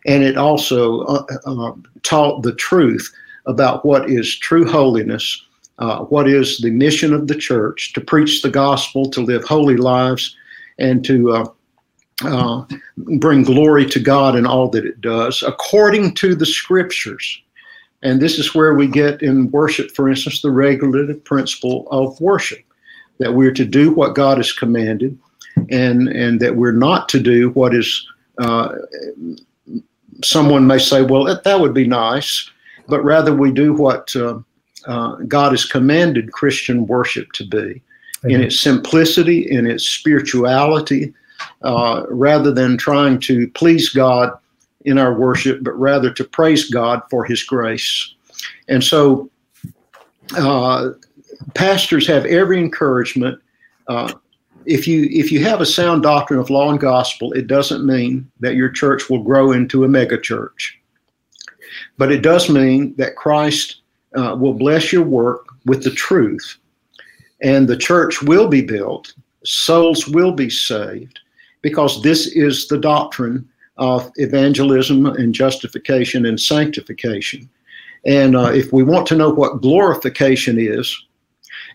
and 0.06 0.22
it 0.22 0.36
also 0.36 1.02
uh, 1.02 1.24
uh, 1.46 1.72
taught 2.02 2.42
the 2.42 2.54
truth 2.54 3.12
about 3.46 3.84
what 3.84 4.10
is 4.10 4.38
true 4.38 4.68
holiness, 4.68 5.44
uh, 5.78 6.00
what 6.04 6.28
is 6.28 6.58
the 6.58 6.70
mission 6.70 7.12
of 7.12 7.28
the 7.28 7.34
church 7.34 7.92
to 7.94 8.00
preach 8.00 8.42
the 8.42 8.50
gospel, 8.50 9.10
to 9.10 9.20
live 9.20 9.44
holy 9.44 9.76
lives, 9.76 10.36
and 10.78 11.04
to 11.04 11.32
uh, 11.32 11.46
uh, 12.24 12.64
bring 13.18 13.42
glory 13.42 13.86
to 13.86 14.00
God 14.00 14.36
in 14.36 14.46
all 14.46 14.68
that 14.68 14.84
it 14.84 15.00
does, 15.00 15.42
according 15.42 16.14
to 16.14 16.34
the 16.34 16.46
scriptures. 16.46 17.42
And 18.02 18.20
this 18.20 18.38
is 18.38 18.54
where 18.54 18.74
we 18.74 18.86
get 18.86 19.22
in 19.22 19.50
worship, 19.50 19.90
for 19.92 20.08
instance, 20.08 20.42
the 20.42 20.50
regulative 20.50 21.22
principle 21.24 21.88
of 21.90 22.20
worship 22.20 22.64
that 23.18 23.34
we're 23.34 23.52
to 23.52 23.64
do 23.64 23.92
what 23.92 24.14
God 24.14 24.38
has 24.38 24.52
commanded, 24.52 25.18
and, 25.70 26.08
and 26.08 26.40
that 26.40 26.56
we're 26.56 26.72
not 26.72 27.08
to 27.10 27.20
do 27.20 27.50
what 27.50 27.74
is 27.74 28.06
uh, 28.38 28.74
someone 30.24 30.66
may 30.66 30.78
say, 30.78 31.02
well, 31.02 31.24
that, 31.24 31.44
that 31.44 31.60
would 31.60 31.74
be 31.74 31.86
nice, 31.86 32.50
but 32.88 33.02
rather 33.04 33.34
we 33.34 33.52
do 33.52 33.72
what 33.72 34.14
uh, 34.16 34.38
uh, 34.86 35.16
God 35.28 35.52
has 35.52 35.64
commanded 35.64 36.32
Christian 36.32 36.86
worship 36.86 37.32
to 37.32 37.46
be 37.46 37.82
in 38.24 38.40
its 38.40 38.60
simplicity, 38.60 39.50
in 39.50 39.66
its 39.66 39.88
spirituality, 39.88 41.12
uh, 41.62 42.04
rather 42.08 42.52
than 42.52 42.78
trying 42.78 43.18
to 43.20 43.48
please 43.48 43.88
God 43.88 44.32
in 44.84 44.98
our 44.98 45.14
worship, 45.14 45.62
but 45.62 45.72
rather 45.72 46.12
to 46.12 46.24
praise 46.24 46.70
God 46.70 47.02
for 47.10 47.24
His 47.24 47.42
grace. 47.42 48.14
And 48.68 48.82
so, 48.82 49.30
uh, 50.36 50.90
pastors 51.54 52.06
have 52.06 52.24
every 52.26 52.58
encouragement. 52.58 53.40
Uh, 53.88 54.12
if 54.66 54.86
you 54.86 55.08
if 55.10 55.32
you 55.32 55.42
have 55.44 55.60
a 55.60 55.66
sound 55.66 56.04
doctrine 56.04 56.38
of 56.38 56.50
law 56.50 56.70
and 56.70 56.78
gospel, 56.78 57.32
it 57.32 57.48
doesn't 57.48 57.84
mean 57.84 58.30
that 58.40 58.54
your 58.54 58.68
church 58.68 59.10
will 59.10 59.22
grow 59.22 59.52
into 59.52 59.84
a 59.84 59.88
mega 59.88 60.20
church, 60.20 60.80
but 61.98 62.12
it 62.12 62.22
does 62.22 62.48
mean 62.48 62.94
that 62.96 63.16
Christ 63.16 63.81
uh, 64.16 64.36
will 64.38 64.54
bless 64.54 64.92
your 64.92 65.04
work 65.04 65.46
with 65.66 65.82
the 65.82 65.90
truth, 65.90 66.58
and 67.42 67.68
the 67.68 67.76
church 67.76 68.22
will 68.22 68.48
be 68.48 68.62
built, 68.62 69.14
souls 69.44 70.08
will 70.08 70.32
be 70.32 70.50
saved, 70.50 71.20
because 71.62 72.02
this 72.02 72.26
is 72.28 72.68
the 72.68 72.78
doctrine 72.78 73.48
of 73.76 74.10
evangelism 74.16 75.06
and 75.06 75.34
justification 75.34 76.26
and 76.26 76.38
sanctification. 76.40 77.48
And 78.04 78.36
uh, 78.36 78.52
if 78.52 78.72
we 78.72 78.82
want 78.82 79.06
to 79.08 79.16
know 79.16 79.30
what 79.30 79.62
glorification 79.62 80.58
is, 80.58 80.96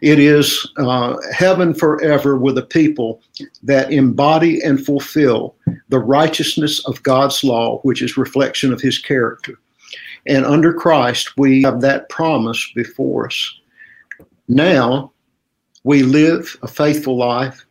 it 0.01 0.19
is 0.19 0.69
uh, 0.77 1.15
heaven 1.31 1.73
forever 1.73 2.37
with 2.37 2.57
a 2.57 2.63
people 2.65 3.21
that 3.63 3.91
embody 3.91 4.61
and 4.61 4.83
fulfill 4.85 5.55
the 5.89 5.99
righteousness 5.99 6.85
of 6.85 7.01
God's 7.03 7.43
law, 7.43 7.79
which 7.79 8.01
is 8.01 8.17
reflection 8.17 8.71
of 8.71 8.81
his 8.81 8.99
character. 8.99 9.57
And 10.27 10.45
under 10.45 10.73
Christ, 10.73 11.37
we 11.37 11.61
have 11.63 11.81
that 11.81 12.09
promise 12.09 12.71
before 12.75 13.27
us. 13.27 13.59
Now, 14.47 15.11
we 15.83 16.03
live 16.03 16.57
a 16.61 16.67
faithful 16.67 17.17
life. 17.17 17.65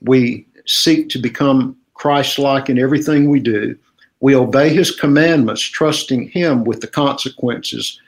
We 0.00 0.46
seek 0.66 1.08
to 1.10 1.18
become 1.18 1.76
Christ 1.94 2.38
like 2.38 2.68
in 2.70 2.78
everything 2.78 3.28
we 3.28 3.40
do. 3.40 3.76
We 4.20 4.34
obey 4.34 4.70
his 4.70 4.90
commandments, 4.90 5.62
trusting 5.62 6.28
him 6.30 6.64
with 6.64 6.80
the 6.80 6.86
consequences. 6.86 8.00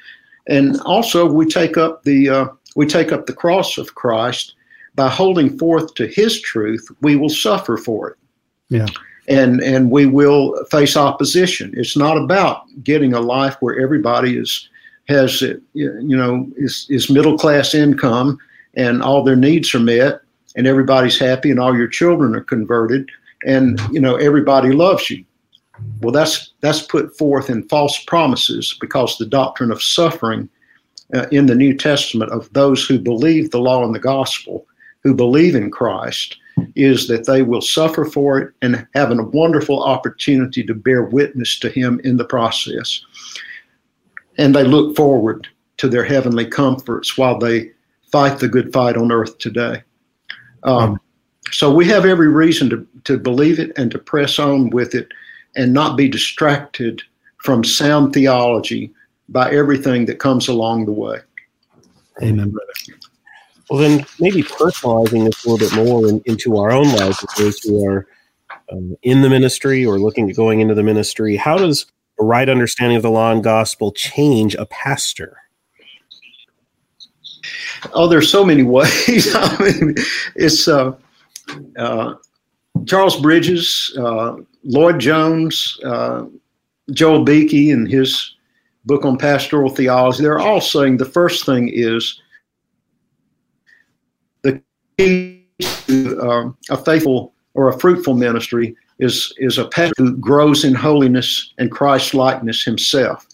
And 0.49 0.81
also, 0.81 1.31
we 1.31 1.47
take 1.47 1.77
up 1.77 2.03
the 2.05 2.29
uh, 2.29 2.47
we 2.75 2.87
take 2.87 3.13
up 3.13 3.27
the 3.27 3.33
cross 3.33 3.79
of 3.79 3.95
Christ 3.95 4.55
by 4.95 5.09
holding 5.09 5.59
forth 5.59 5.95
to 5.95 6.07
his 6.07 6.41
truth, 6.41 6.87
we 7.01 7.17
will 7.17 7.31
suffer 7.31 7.77
for 7.77 8.11
it. 8.11 8.17
Yeah. 8.69 8.87
And 9.31 9.63
and 9.63 9.91
we 9.91 10.07
will 10.07 10.65
face 10.67 10.97
opposition. 10.97 11.73
It's 11.77 11.97
not 11.97 12.19
about 12.19 12.65
getting 12.83 13.15
a 13.15 13.21
life 13.21 13.57
where 13.61 13.79
everybody 13.81 14.37
is 14.37 14.69
has 15.09 15.41
you 15.73 16.17
know 16.17 16.49
is 16.57 16.87
is 16.91 17.09
middle 17.09 17.39
class 17.39 17.75
income 17.75 18.39
and 18.75 19.03
all 19.03 19.23
their 19.23 19.37
needs 19.37 19.75
are 19.75 19.81
met 19.81 20.21
and 20.57 20.67
everybody's 20.67 21.19
happy 21.19 21.51
and 21.51 21.61
all 21.61 21.77
your 21.77 21.89
children 21.89 22.35
are 22.35 22.43
converted 22.43 23.09
and 23.45 23.81
you 23.93 24.01
know 24.01 24.17
everybody 24.17 24.73
loves 24.73 25.11
you. 25.11 25.25
Well, 26.01 26.13
that's 26.13 26.53
that's 26.61 26.83
put 26.83 27.17
forth 27.17 27.51
in 27.51 27.69
false 27.69 28.03
promises 28.05 28.77
because 28.81 29.17
the 29.17 29.27
doctrine 29.27 29.71
of 29.71 29.83
suffering 29.83 30.49
uh, 31.15 31.27
in 31.31 31.47
the 31.47 31.55
New 31.55 31.77
Testament 31.77 32.31
of 32.33 32.53
those 32.53 32.85
who 32.85 32.99
believe 32.99 33.51
the 33.51 33.61
law 33.61 33.85
and 33.85 33.95
the 33.95 34.01
gospel, 34.01 34.67
who 35.03 35.15
believe 35.15 35.55
in 35.55 35.71
Christ, 35.71 36.37
is 36.75 37.09
that 37.09 37.27
they 37.27 37.43
will 37.43 37.61
suffer 37.61 38.05
for 38.05 38.39
it 38.39 38.55
and 38.63 38.87
have 38.95 39.11
a 39.11 39.23
wonderful 39.23 39.83
opportunity 39.83 40.65
to 40.65 40.75
bear 40.75 41.03
witness 41.03 41.59
to 41.61 41.69
Him 41.69 42.01
in 42.05 42.17
the 42.17 42.25
process. 42.25 43.05
And 44.39 44.55
they 44.55 44.65
look 44.65 44.97
forward 44.97 45.49
to 45.79 45.89
their 45.89 46.05
heavenly 46.05 46.47
comforts 46.47 47.17
while 47.17 47.39
they 47.39 47.71
fight 48.11 48.39
the 48.39 48.49
good 48.49 48.73
fight 48.73 48.97
on 48.97 49.13
earth 49.13 49.39
today. 49.39 49.83
Um, 50.63 51.01
so 51.51 51.73
we 51.73 51.87
have 51.89 52.05
every 52.05 52.29
reason 52.29 52.71
to, 52.71 52.87
to 53.05 53.19
believe 53.19 53.59
it 53.59 53.73
and 53.77 53.91
to 53.91 53.99
press 53.99 54.39
on 54.39 54.71
with 54.71 54.95
it 54.95 55.09
and 55.57 55.73
not 55.73 55.97
be 55.97 56.09
distracted 56.09 57.03
from 57.39 57.65
sound 57.65 58.13
theology 58.13 58.93
by 59.29 59.51
everything 59.51 60.07
that 60.07 60.19
comes 60.19 60.49
along 60.49 60.85
the 60.85 60.93
way. 60.93 61.19
Amen, 62.23 62.51
brother. 62.51 63.00
Well, 63.71 63.79
then 63.79 64.05
maybe 64.19 64.43
personalizing 64.43 65.25
this 65.25 65.45
a 65.45 65.49
little 65.49 65.69
bit 65.69 65.75
more 65.77 66.09
in, 66.09 66.21
into 66.27 66.59
our 66.59 66.73
own 66.73 66.89
lives 66.89 67.25
as 67.25 67.35
those 67.39 67.59
who 67.61 67.87
are 67.87 68.07
um, 68.73 68.97
in 69.03 69.23
the 69.23 69.31
ministry 69.31 69.87
or 69.87 70.01
looking 70.01 70.29
at 70.29 70.35
going 70.35 70.61
into 70.61 70.75
the 70.75 70.83
ministry. 70.83 71.37
How 71.37 71.57
does 71.57 71.87
a 72.21 72.25
right 72.25 72.49
understanding 72.49 72.97
of 72.97 73.03
the 73.03 73.11
law 73.11 73.31
and 73.31 73.45
gospel 73.45 73.93
change 73.93 74.57
a 74.57 74.67
pastor? 74.67 75.37
Oh, 77.93 78.09
there's 78.09 78.31
so 78.31 78.45
many 78.45 78.65
ways. 78.65 79.29
I 79.35 79.57
mean, 79.63 79.95
it's 80.35 80.67
uh, 80.67 80.93
uh, 81.79 82.15
Charles 82.87 83.21
Bridges, 83.21 83.97
uh, 83.97 84.37
Lloyd 84.65 84.99
Jones, 84.99 85.79
uh, 85.85 86.27
Joel 86.91 87.25
Beeke, 87.25 87.73
and 87.73 87.89
his 87.89 88.35
book 88.85 89.05
on 89.05 89.17
pastoral 89.17 89.71
theology. 89.71 90.23
They're 90.23 90.41
all 90.41 90.61
saying 90.61 90.97
the 90.97 91.05
first 91.05 91.47
thing 91.47 91.71
is 91.73 92.21
um, 96.21 96.57
a 96.71 96.77
faithful 96.77 97.33
or 97.55 97.69
a 97.69 97.79
fruitful 97.79 98.15
ministry 98.15 98.77
is 98.99 99.33
is 99.39 99.59
a 99.59 99.69
pastor 99.69 99.95
who 99.99 100.17
grows 100.17 100.65
in 100.65 100.75
holiness 100.75 101.53
and 101.59 101.71
Christ 101.71 102.15
likeness 102.15 102.65
himself. 102.65 103.27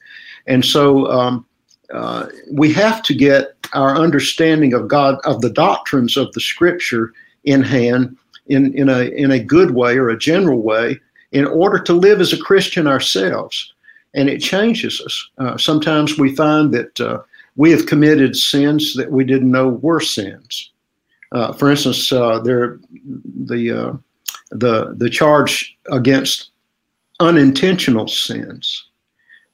And 0.46 0.64
so 0.64 1.10
um, 1.10 1.46
uh, 1.92 2.26
we 2.50 2.72
have 2.72 3.02
to 3.02 3.14
get 3.14 3.54
our 3.72 3.96
understanding 3.96 4.74
of 4.74 4.88
God, 4.88 5.18
of 5.24 5.40
the 5.40 5.50
doctrines 5.50 6.16
of 6.16 6.32
the 6.32 6.40
Scripture 6.40 7.12
in 7.44 7.62
hand, 7.62 8.16
in, 8.46 8.74
in, 8.74 8.88
a, 8.88 9.10
in 9.10 9.30
a 9.32 9.42
good 9.42 9.72
way 9.72 9.96
or 9.96 10.08
a 10.08 10.18
general 10.18 10.62
way, 10.62 11.00
in 11.32 11.46
order 11.46 11.78
to 11.80 11.92
live 11.92 12.20
as 12.20 12.32
a 12.32 12.38
Christian 12.38 12.86
ourselves. 12.86 13.72
And 14.14 14.28
it 14.28 14.40
changes 14.40 15.00
us. 15.04 15.30
Uh, 15.38 15.56
sometimes 15.58 16.16
we 16.16 16.34
find 16.34 16.72
that 16.72 17.00
uh, 17.00 17.22
we 17.56 17.70
have 17.70 17.86
committed 17.86 18.36
sins 18.36 18.94
that 18.94 19.10
we 19.10 19.24
didn't 19.24 19.50
know 19.50 19.68
were 19.68 20.00
sins. 20.00 20.70
Uh, 21.32 21.52
for 21.52 21.70
instance, 21.70 22.12
uh, 22.12 22.38
there 22.40 22.78
the 23.46 23.70
uh, 23.70 23.92
the 24.50 24.94
the 24.96 25.10
charge 25.10 25.76
against 25.90 26.50
unintentional 27.20 28.08
sins. 28.08 28.88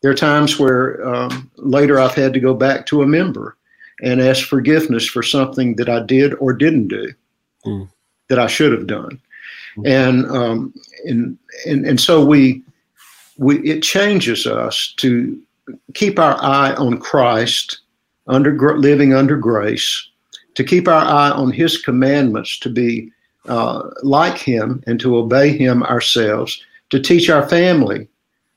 There 0.03 0.11
are 0.11 0.15
times 0.15 0.59
where 0.59 1.05
um, 1.07 1.51
later 1.57 1.99
I've 1.99 2.15
had 2.15 2.33
to 2.33 2.41
go 2.41 2.55
back 2.55 2.87
to 2.87 3.03
a 3.03 3.07
member 3.07 3.57
and 4.03 4.21
ask 4.21 4.47
forgiveness 4.47 5.07
for 5.07 5.23
something 5.23 5.77
that 5.77 5.89
I 5.89 6.01
did 6.01 6.35
or 6.35 6.53
didn't 6.53 6.89
do 6.89 7.13
mm. 7.65 7.89
that 8.29 8.39
I 8.39 8.49
should 8.49 8.73
have 8.73 8.89
done. 8.89 9.21
Mm. 9.77 9.89
And, 9.89 10.31
um, 10.31 10.75
and, 11.05 11.39
and, 11.67 11.87
and 11.87 12.01
so 12.01 12.25
we, 12.25 12.63
we, 13.39 13.61
it 13.61 13.83
changes 13.83 14.47
us 14.47 14.93
to 14.97 15.41
keep 15.95 16.19
our 16.19 16.37
eye 16.43 16.75
on 16.75 16.99
Christ, 16.99 17.79
under 18.27 18.77
living 18.77 19.15
under 19.15 19.37
grace, 19.37 20.09
to 20.55 20.65
keep 20.65 20.89
our 20.89 21.05
eye 21.05 21.31
on 21.31 21.51
His 21.51 21.79
commandments, 21.79 22.59
to 22.61 22.71
be 22.71 23.11
uh, 23.49 23.91
like 24.03 24.39
Him 24.39 24.83
and 24.87 25.01
to 25.01 25.17
obey 25.17 25.57
Him 25.57 25.83
ourselves, 25.83 26.63
to 26.91 27.01
teach 27.01 27.31
our 27.31 27.49
family 27.49 28.09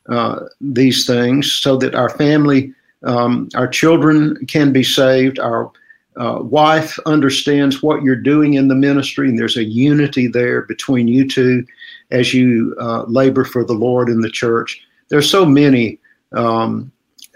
uh, 0.09 0.41
these 0.61 1.05
things 1.05 1.51
so 1.51 1.77
that 1.77 1.95
our 1.95 2.09
family, 2.09 2.73
um, 3.03 3.49
our 3.55 3.67
children 3.67 4.45
can 4.47 4.71
be 4.71 4.83
saved, 4.83 5.39
our 5.39 5.71
uh, 6.17 6.39
wife 6.41 6.97
understands 7.05 7.83
what 7.83 8.03
you're 8.03 8.15
doing 8.15 8.53
in 8.53 8.67
the 8.67 8.75
ministry, 8.75 9.29
and 9.29 9.37
there's 9.37 9.57
a 9.57 9.63
unity 9.63 10.27
there 10.27 10.61
between 10.61 11.07
you 11.07 11.27
two 11.27 11.65
as 12.11 12.33
you 12.33 12.75
uh, 12.79 13.03
labor 13.03 13.43
for 13.43 13.65
the 13.65 13.73
Lord 13.73 14.09
in 14.09 14.21
the 14.21 14.29
church. 14.29 14.81
There's 15.09 15.29
so 15.29 15.45
many 15.45 15.99
um, 16.31 16.91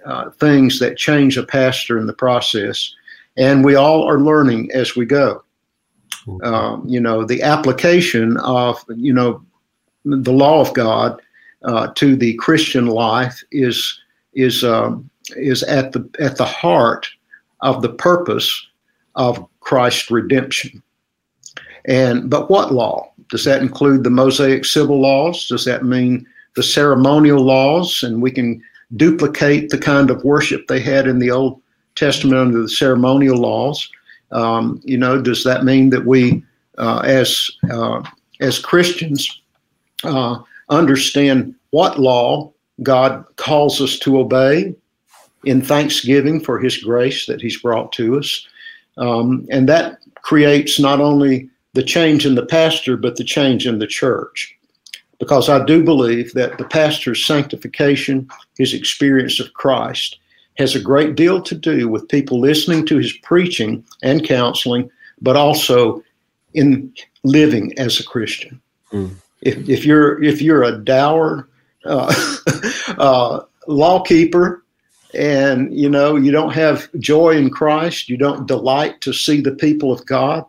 uh, 0.06 0.30
things 0.32 0.80
that 0.80 0.98
change 0.98 1.38
a 1.38 1.43
pastor 1.43 1.98
in 1.98 2.08
the 2.08 2.13
process, 2.13 2.93
and 3.38 3.63
we 3.63 3.76
all 3.76 4.08
are 4.08 4.20
learning 4.20 4.72
as 4.74 4.96
we 4.96 5.06
go. 5.06 5.44
Um, 6.44 6.84
you 6.88 7.00
know, 7.00 7.26
the 7.26 7.42
application 7.42 8.38
of 8.38 8.84
you 8.96 9.13
know 9.13 9.44
the 10.06 10.32
law 10.32 10.62
of 10.62 10.74
God 10.74 11.22
uh, 11.63 11.88
to 11.96 12.15
the 12.15 12.36
Christian 12.36 12.88
life 12.88 13.42
is 13.52 14.00
is 14.34 14.63
um, 14.63 15.10
is 15.36 15.63
at 15.63 15.92
the 15.92 16.08
at 16.20 16.38
the 16.38 16.46
heart 16.46 17.08
of 17.62 17.82
the 17.82 17.89
purpose 17.89 18.68
of 19.15 19.46
Christ's 19.60 20.12
redemption. 20.12 20.82
And 21.86 22.30
but 22.30 22.50
what 22.50 22.74
law 22.74 23.12
does 23.30 23.46
that 23.46 23.62
include? 23.62 24.04
The 24.04 24.10
Mosaic 24.10 24.65
civil 24.65 25.02
laws? 25.02 25.48
Does 25.48 25.65
that 25.65 25.84
mean 25.84 26.26
the 26.56 26.63
ceremonial 26.63 27.44
laws? 27.44 28.04
And 28.04 28.22
we 28.22 28.32
can 28.32 28.62
duplicate 28.96 29.70
the 29.70 29.78
kind 29.78 30.10
of 30.10 30.24
worship 30.24 30.68
they 30.68 30.80
had 30.80 31.08
in 31.08 31.20
the 31.20 31.32
Old 31.32 31.62
Testament 32.00 32.40
under 32.40 32.62
the 32.62 32.70
ceremonial 32.70 33.38
laws. 33.38 33.90
Um, 34.32 34.82
you 34.84 34.98
know, 34.98 35.22
does 35.22 35.44
that 35.44 35.64
mean 35.64 35.90
that 35.90 36.06
we, 36.06 36.44
uh, 36.78 37.00
as 37.00 37.50
uh, 37.72 38.04
as 38.40 38.60
Christians, 38.60 39.42
uh, 40.04 40.40
understand 40.70 41.56
what 41.72 42.00
law 42.00 42.52
God 42.84 43.26
calls 43.36 43.82
us 43.82 44.00
to 44.00 44.20
obey 44.20 44.74
in 45.44 45.62
thanksgiving 45.62 46.40
for 46.40 46.60
His 46.60 46.78
grace 46.78 47.26
that 47.26 47.42
He's 47.42 47.62
brought 47.62 47.92
to 47.94 48.18
us. 48.18 48.48
Um, 48.98 49.48
and 49.50 49.68
that 49.70 50.00
creates 50.22 50.80
not 50.80 51.00
only 51.00 51.50
the 51.74 51.84
change 51.84 52.26
in 52.26 52.36
the 52.36 52.46
pastor, 52.46 52.98
but 52.98 53.16
the 53.16 53.24
change 53.24 53.68
in 53.68 53.80
the 53.80 53.88
church. 53.88 54.56
Because 55.20 55.50
I 55.50 55.64
do 55.66 55.84
believe 55.84 56.34
that 56.34 56.58
the 56.58 56.64
pastor's 56.64 57.26
sanctification, 57.26 58.28
his 58.58 58.74
experience 58.74 59.40
of 59.40 59.54
Christ, 59.54 60.18
has 60.60 60.76
a 60.76 60.80
great 60.80 61.15
deal 61.15 61.41
to 61.41 61.56
do 61.56 61.88
with 61.88 62.08
people 62.10 62.39
listening 62.39 62.86
to 62.86 62.98
his 62.98 63.13
preaching 63.24 63.84
and 64.04 64.28
counseling, 64.28 64.91
but 65.22 65.36
also 65.36 66.04
in 66.54 66.93
living 67.24 67.74
as 67.80 68.00
a 68.00 68.04
Christian. 68.04 68.62
Mm 68.91 69.15
if, 69.41 69.69
if 69.69 69.86
you're 69.86 70.22
if 70.24 70.41
you're 70.41 70.63
a 70.63 70.78
dour 70.78 71.48
uh, 71.86 72.13
uh, 72.98 73.41
lawkeeper 73.67 74.63
and 75.13 75.74
you 75.74 75.89
know 75.89 76.15
you 76.15 76.32
don't 76.32 76.54
have 76.54 76.89
joy 77.00 77.32
in 77.32 77.50
Christ, 77.50 78.10
you 78.10 78.17
don't 78.17 78.48
delight 78.48 79.02
to 79.02 79.13
see 79.13 79.41
the 79.41 79.56
people 79.56 79.91
of 79.91 80.06
God 80.06 80.45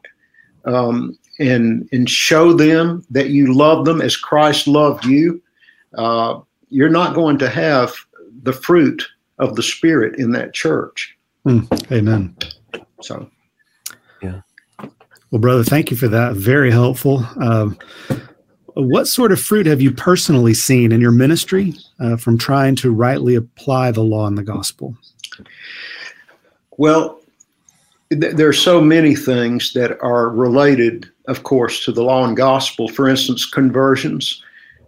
um, 0.65 1.17
and 1.39 1.89
and 1.93 2.09
show 2.09 2.53
them 2.53 3.05
that 3.11 3.31
you 3.31 3.55
love 3.55 3.85
them 3.85 4.01
as 4.01 4.17
Christ 4.17 4.67
loved 4.67 5.05
you, 5.05 5.41
uh, 5.95 6.41
you're 6.69 6.89
not 6.89 7.15
going 7.15 7.39
to 7.39 7.49
have 7.49 7.95
the 8.43 8.53
fruit 8.53 9.07
of 9.41 9.57
the 9.57 9.63
Spirit 9.63 10.19
in 10.19 10.31
that 10.33 10.55
church. 10.55 11.17
Mm, 11.47 11.91
amen. 11.91 12.37
So, 13.01 13.29
yeah. 14.23 14.43
Well, 15.31 15.41
brother, 15.41 15.65
thank 15.65 15.91
you 15.91 15.97
for 15.97 16.09
that. 16.09 16.35
Very 16.35 16.71
helpful. 16.71 17.27
Um, 17.41 17.79
what 18.75 19.07
sort 19.07 19.33
of 19.33 19.41
fruit 19.41 19.67
have 19.67 19.81
you 19.81 19.91
personally 19.91 20.55
seen 20.55 20.93
in 20.93 21.01
your 21.01 21.11
ministry 21.11 21.75
uh, 21.99 22.17
from 22.17 22.39
trying 22.39 22.77
to 22.77 22.93
rightly 22.93 23.35
apply 23.35 23.91
the 23.91 24.03
law 24.03 24.27
and 24.27 24.39
the 24.39 24.43
gospel? 24.43 24.97
Well, 26.77 27.21
th- 28.11 28.35
there 28.35 28.49
are 28.49 28.53
so 28.53 28.81
many 28.81 29.15
things 29.15 29.73
that 29.73 30.01
are 30.01 30.31
related, 30.31 31.11
of 31.27 31.43
course, 31.43 31.85
to 31.85 31.93
the 31.93 32.03
law 32.03 32.25
and 32.25 32.37
gospel. 32.37 32.89
For 32.89 33.09
instance, 33.09 33.47
conversions. 33.47 34.43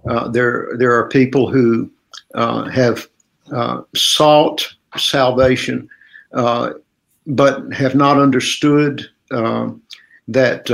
Uh, 0.09 0.29
there, 0.29 0.71
there 0.79 0.93
are 0.93 1.09
people 1.09 1.51
who 1.51 1.91
uh, 2.35 2.65
have 2.69 3.09
uh, 3.51 3.83
sought 3.95 4.67
salvation, 4.97 5.89
uh, 6.35 6.73
but 7.27 7.73
have 7.73 7.95
not 7.95 8.19
understood 8.19 9.09
uh, 9.31 9.71
that 10.29 10.71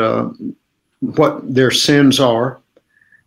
what 1.00 1.54
their 1.54 1.70
sins 1.70 2.18
are 2.18 2.60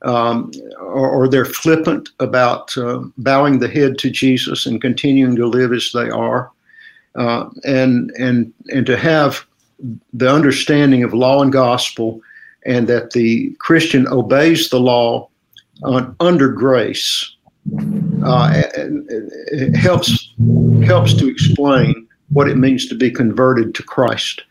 um, 0.03 0.51
or, 0.79 1.09
or, 1.09 1.27
they're 1.27 1.45
flippant 1.45 2.09
about 2.19 2.75
uh, 2.77 3.03
bowing 3.17 3.59
the 3.59 3.67
head 3.67 3.99
to 3.99 4.09
Jesus 4.09 4.65
and 4.65 4.81
continuing 4.81 5.35
to 5.35 5.45
live 5.45 5.71
as 5.73 5.91
they 5.93 6.09
are, 6.09 6.49
uh, 7.15 7.47
and 7.63 8.11
and 8.17 8.51
and 8.69 8.85
to 8.87 8.97
have 8.97 9.45
the 10.13 10.31
understanding 10.31 11.03
of 11.03 11.13
law 11.13 11.43
and 11.43 11.53
gospel, 11.53 12.19
and 12.65 12.87
that 12.87 13.11
the 13.11 13.51
Christian 13.59 14.07
obeys 14.07 14.69
the 14.69 14.79
law 14.79 15.29
on, 15.83 16.15
under 16.19 16.49
grace, 16.49 17.35
uh, 18.23 18.51
it, 18.53 19.75
helps 19.75 20.33
helps 20.85 21.13
to 21.13 21.27
explain 21.27 22.07
what 22.29 22.47
it 22.47 22.57
means 22.57 22.87
to 22.87 22.95
be 22.95 23.11
converted 23.11 23.75
to 23.75 23.83
Christ. 23.83 24.43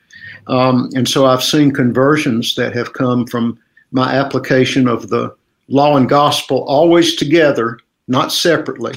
Um, 0.47 0.91
and 0.95 1.09
so 1.09 1.27
I've 1.27 1.43
seen 1.43 1.73
conversions 1.73 2.55
that 2.57 2.75
have 2.75 2.93
come 2.93 3.27
from 3.27 3.59
my 3.93 4.15
application 4.15 4.89
of 4.89 5.09
the 5.09 5.35
law 5.69 5.97
and 5.97 6.09
gospel 6.09 6.65
always 6.65 7.15
together, 7.17 7.79
not 8.09 8.33
separately. 8.33 8.95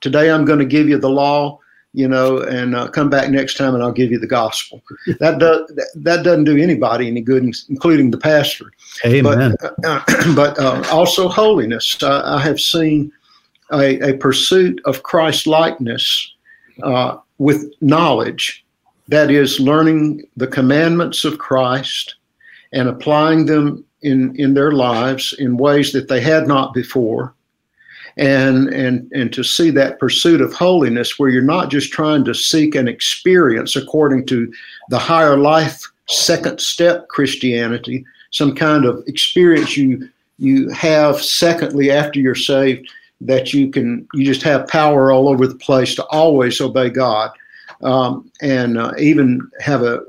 Today 0.00 0.30
I'm 0.30 0.44
going 0.44 0.58
to 0.58 0.64
give 0.64 0.88
you 0.88 0.98
the 0.98 1.10
law, 1.10 1.60
you 1.92 2.08
know, 2.08 2.38
and 2.38 2.74
uh, 2.74 2.88
come 2.88 3.08
back 3.08 3.30
next 3.30 3.56
time 3.56 3.74
and 3.74 3.82
I'll 3.82 3.92
give 3.92 4.10
you 4.10 4.18
the 4.18 4.26
gospel. 4.26 4.82
That 5.20 5.38
does 5.38 5.70
that 5.94 6.24
doesn't 6.24 6.44
do 6.44 6.56
anybody 6.56 7.06
any 7.06 7.20
good, 7.20 7.44
including 7.68 8.10
the 8.10 8.18
pastor. 8.18 8.72
Amen. 9.04 9.54
But, 9.60 9.74
uh, 9.84 10.34
but 10.34 10.58
uh, 10.58 10.82
also 10.90 11.28
holiness. 11.28 12.02
I 12.02 12.40
have 12.40 12.60
seen 12.60 13.12
a, 13.72 14.10
a, 14.10 14.16
pursuit 14.18 14.80
of 14.84 15.02
Christ 15.02 15.46
likeness 15.46 16.32
uh, 16.82 17.16
with 17.38 17.72
knowledge. 17.80 18.64
That 19.08 19.30
is, 19.30 19.60
learning 19.60 20.22
the 20.36 20.46
commandments 20.46 21.24
of 21.24 21.38
Christ 21.38 22.14
and 22.72 22.88
applying 22.88 23.46
them 23.46 23.84
in, 24.02 24.34
in 24.36 24.54
their 24.54 24.72
lives 24.72 25.34
in 25.38 25.56
ways 25.56 25.92
that 25.92 26.08
they 26.08 26.20
had 26.20 26.46
not 26.46 26.72
before. 26.74 27.34
And, 28.16 28.68
and, 28.68 29.10
and 29.12 29.32
to 29.32 29.42
see 29.42 29.70
that 29.70 29.98
pursuit 29.98 30.40
of 30.40 30.52
holiness 30.52 31.18
where 31.18 31.30
you're 31.30 31.42
not 31.42 31.70
just 31.70 31.92
trying 31.92 32.24
to 32.26 32.34
seek 32.34 32.74
an 32.76 32.86
experience 32.86 33.74
according 33.74 34.26
to 34.26 34.52
the 34.88 34.98
higher 34.98 35.36
life 35.36 35.82
second 36.06 36.60
step 36.60 37.08
Christianity, 37.08 38.04
some 38.30 38.54
kind 38.54 38.84
of 38.84 39.02
experience 39.06 39.76
you 39.76 40.08
you 40.38 40.68
have 40.70 41.22
secondly 41.22 41.90
after 41.90 42.18
you're 42.18 42.34
saved 42.34 42.90
that 43.20 43.52
you 43.52 43.70
can 43.70 44.06
you 44.14 44.24
just 44.24 44.42
have 44.42 44.68
power 44.68 45.12
all 45.12 45.28
over 45.28 45.46
the 45.46 45.54
place 45.54 45.94
to 45.94 46.04
always 46.06 46.60
obey 46.60 46.90
God 46.90 47.30
um, 47.82 48.30
and 48.42 48.78
uh, 48.78 48.92
even 48.98 49.48
have 49.60 49.82
a, 49.82 50.00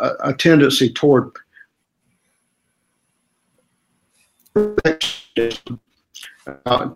a, 0.00 0.10
a 0.24 0.34
tendency 0.34 0.92
toward 0.92 1.30
uh, 4.56 4.62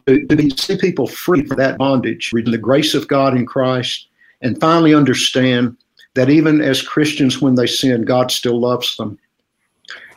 to, 0.06 0.26
to 0.26 0.50
see 0.56 0.78
people 0.78 1.06
free 1.06 1.44
from 1.44 1.56
that 1.56 1.78
bondage, 1.78 2.32
reading 2.32 2.52
the 2.52 2.58
grace 2.58 2.94
of 2.94 3.08
God 3.08 3.36
in 3.36 3.46
Christ, 3.46 4.08
and 4.42 4.60
finally 4.60 4.94
understand 4.94 5.76
that 6.14 6.30
even 6.30 6.60
as 6.60 6.82
Christians, 6.82 7.40
when 7.40 7.54
they 7.54 7.66
sin, 7.66 8.02
God 8.02 8.30
still 8.30 8.60
loves 8.60 8.96
them 8.96 9.18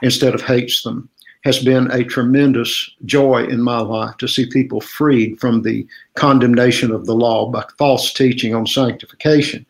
instead 0.01 0.35
of 0.35 0.41
hates 0.41 0.83
them 0.83 1.09
has 1.43 1.63
been 1.63 1.89
a 1.91 2.03
tremendous 2.03 2.89
joy 3.05 3.45
in 3.45 3.61
my 3.61 3.79
life 3.79 4.15
to 4.17 4.27
see 4.27 4.45
people 4.45 4.79
freed 4.79 5.39
from 5.39 5.61
the 5.61 5.87
condemnation 6.15 6.91
of 6.91 7.05
the 7.05 7.15
law 7.15 7.49
by 7.49 7.63
false 7.77 8.13
teaching 8.13 8.53
on 8.53 8.67
sanctification. 8.67 9.65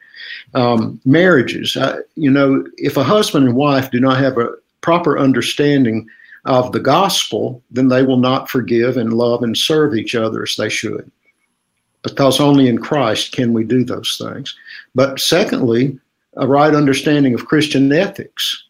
Um, 0.53 0.99
marriages, 1.05 1.77
you 2.15 2.29
know, 2.29 2.65
if 2.77 2.97
a 2.97 3.03
husband 3.03 3.47
and 3.47 3.55
wife 3.55 3.89
do 3.89 3.99
not 3.99 4.17
have 4.19 4.37
a 4.37 4.53
proper 4.81 5.17
understanding 5.17 6.07
of 6.45 6.71
the 6.71 6.79
gospel, 6.79 7.61
then 7.71 7.87
they 7.87 8.03
will 8.03 8.17
not 8.17 8.49
forgive 8.49 8.97
and 8.97 9.13
love 9.13 9.43
and 9.43 9.57
serve 9.57 9.95
each 9.95 10.15
other 10.15 10.43
as 10.43 10.55
they 10.57 10.69
should. 10.69 11.09
Because 12.03 12.39
only 12.39 12.67
in 12.67 12.79
Christ 12.79 13.31
can 13.31 13.53
we 13.53 13.63
do 13.63 13.85
those 13.85 14.19
things. 14.21 14.55
But 14.95 15.19
secondly, 15.19 15.99
a 16.37 16.47
right 16.47 16.73
understanding 16.73 17.33
of 17.33 17.45
Christian 17.45 17.91
ethics 17.93 18.63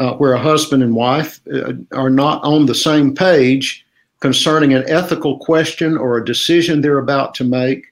uh, 0.00 0.14
where 0.14 0.32
a 0.32 0.40
husband 0.40 0.82
and 0.82 0.94
wife 0.94 1.40
uh, 1.52 1.74
are 1.92 2.08
not 2.08 2.42
on 2.42 2.64
the 2.64 2.74
same 2.74 3.14
page 3.14 3.84
concerning 4.20 4.72
an 4.72 4.82
ethical 4.88 5.38
question 5.38 5.96
or 5.96 6.16
a 6.16 6.24
decision 6.24 6.80
they're 6.80 6.98
about 6.98 7.34
to 7.34 7.44
make, 7.44 7.84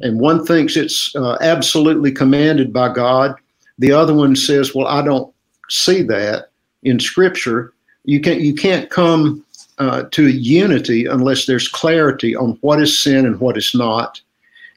and 0.00 0.20
one 0.20 0.44
thinks 0.44 0.76
it's 0.76 1.14
uh, 1.14 1.36
absolutely 1.40 2.10
commanded 2.10 2.72
by 2.72 2.92
God, 2.92 3.36
the 3.78 3.92
other 3.92 4.14
one 4.14 4.34
says, 4.34 4.74
"Well, 4.74 4.88
I 4.88 5.02
don't 5.02 5.32
see 5.68 6.02
that 6.02 6.50
in 6.82 6.98
Scripture." 6.98 7.72
You 8.04 8.20
can't 8.20 8.40
you 8.40 8.54
can't 8.54 8.90
come 8.90 9.44
uh, 9.78 10.04
to 10.10 10.28
unity 10.28 11.06
unless 11.06 11.46
there's 11.46 11.68
clarity 11.68 12.34
on 12.34 12.58
what 12.62 12.80
is 12.80 13.00
sin 13.00 13.26
and 13.26 13.38
what 13.38 13.56
is 13.56 13.74
not, 13.74 14.20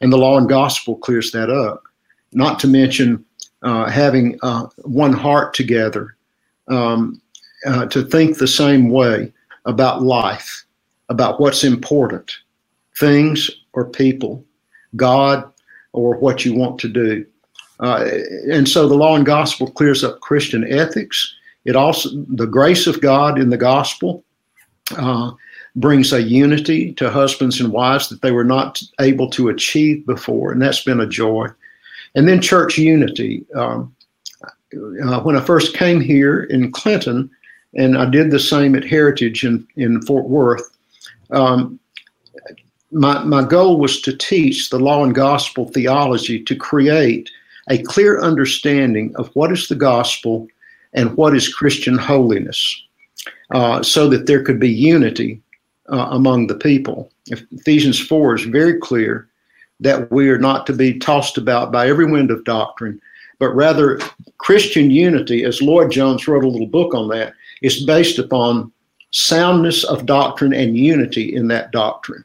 and 0.02 0.14
the 0.14 0.18
law 0.18 0.38
and 0.38 0.48
gospel 0.48 0.96
clears 0.96 1.32
that 1.32 1.50
up. 1.50 1.84
Not 2.34 2.60
to 2.60 2.68
mention 2.68 3.26
uh, 3.64 3.90
having 3.90 4.38
uh, 4.44 4.68
one 4.84 5.14
heart 5.14 5.56
together 5.56 6.17
um, 6.68 7.22
uh, 7.66 7.86
to 7.88 8.04
think 8.04 8.38
the 8.38 8.48
same 8.48 8.90
way 8.90 9.32
about 9.66 10.02
life, 10.02 10.66
about 11.10 11.40
what's 11.40 11.64
important, 11.64 12.32
things 12.98 13.50
or 13.74 13.86
people, 13.86 14.44
God 14.96 15.50
or 15.94 16.18
what 16.18 16.46
you 16.46 16.54
want 16.54 16.80
to 16.80 16.88
do. 16.88 17.26
Uh, 17.80 18.10
and 18.52 18.68
so 18.68 18.88
the 18.88 18.96
law 18.96 19.16
and 19.16 19.26
gospel 19.26 19.70
clears 19.72 20.04
up 20.04 20.20
Christian 20.22 20.66
ethics. 20.72 21.34
It 21.66 21.76
also, 21.76 22.10
the 22.30 22.48
grace 22.48 22.88
of 22.88 23.02
God 23.02 23.40
in 23.40 23.50
the 23.50 23.58
gospel 23.58 24.24
uh, 24.98 25.32
brings 25.76 26.12
a 26.12 26.22
unity 26.22 26.94
to 26.94 27.10
husbands 27.10 27.60
and 27.60 27.72
wives 27.72 28.10
that 28.10 28.22
they 28.22 28.32
were 28.32 28.44
not 28.44 28.82
able 29.00 29.30
to 29.32 29.50
achieve 29.50 30.06
before. 30.06 30.52
And 30.52 30.62
that's 30.62 30.84
been 30.84 31.00
a 31.00 31.08
joy. 31.08 31.48
And 32.16 32.28
then 32.28 32.42
church 32.42 32.78
unity. 32.78 33.46
Um, 33.54 33.94
uh, 35.04 35.22
when 35.22 35.36
I 35.36 35.42
first 35.42 35.76
came 35.76 36.02
here 36.02 36.44
in 36.44 36.72
Clinton, 36.72 37.30
and 37.76 37.98
I 37.98 38.10
did 38.10 38.32
the 38.32 38.40
same 38.40 38.76
at 38.76 38.84
Heritage 38.84 39.44
in, 39.44 39.68
in 39.76 40.02
Fort 40.02 40.28
Worth, 40.28 40.78
um, 41.32 41.80
my, 42.92 43.24
my 43.24 43.44
goal 43.44 43.80
was 43.80 44.02
to 44.02 44.16
teach 44.16 44.70
the 44.70 44.80
law 44.80 45.04
and 45.04 45.14
gospel 45.14 45.68
theology 45.68 46.42
to 46.44 46.56
create 46.56 47.30
a 47.70 47.82
clear 47.84 48.22
understanding 48.22 49.14
of 49.18 49.30
what 49.36 49.52
is 49.52 49.68
the 49.68 49.76
gospel 49.76 50.48
and 50.94 51.16
what 51.18 51.36
is 51.36 51.54
Christian 51.54 51.98
holiness, 51.98 52.82
uh, 53.52 53.84
so 53.84 54.08
that 54.08 54.26
there 54.26 54.42
could 54.42 54.60
be 54.60 54.70
unity 54.70 55.42
uh, 55.92 56.08
among 56.12 56.48
the 56.48 56.56
people. 56.56 57.12
Ephesians 57.28 58.00
4 58.00 58.36
is 58.36 58.44
very 58.44 58.80
clear 58.80 59.28
that 59.80 60.10
we 60.12 60.30
are 60.30 60.40
not 60.40 60.66
to 60.68 60.74
be 60.74 60.98
tossed 60.98 61.38
about 61.38 61.72
by 61.72 61.88
every 61.88 62.06
wind 62.06 62.32
of 62.32 62.44
doctrine, 62.46 63.00
but 63.40 63.56
rather 63.56 64.00
Christian 64.38 64.90
unity, 64.92 65.44
as 65.44 65.62
Lloyd 65.62 65.92
Jones 65.92 66.28
wrote 66.28 66.44
a 66.44 66.48
little 66.48 66.68
book 66.68 66.94
on 66.94 67.08
that, 67.10 67.34
is 67.62 67.86
based 67.86 68.20
upon 68.20 68.72
soundness 69.12 69.84
of 69.84 70.06
doctrine 70.06 70.54
and 70.54 70.78
unity 70.78 71.36
in 71.36 71.48
that 71.48 71.72
doctrine, 71.72 72.24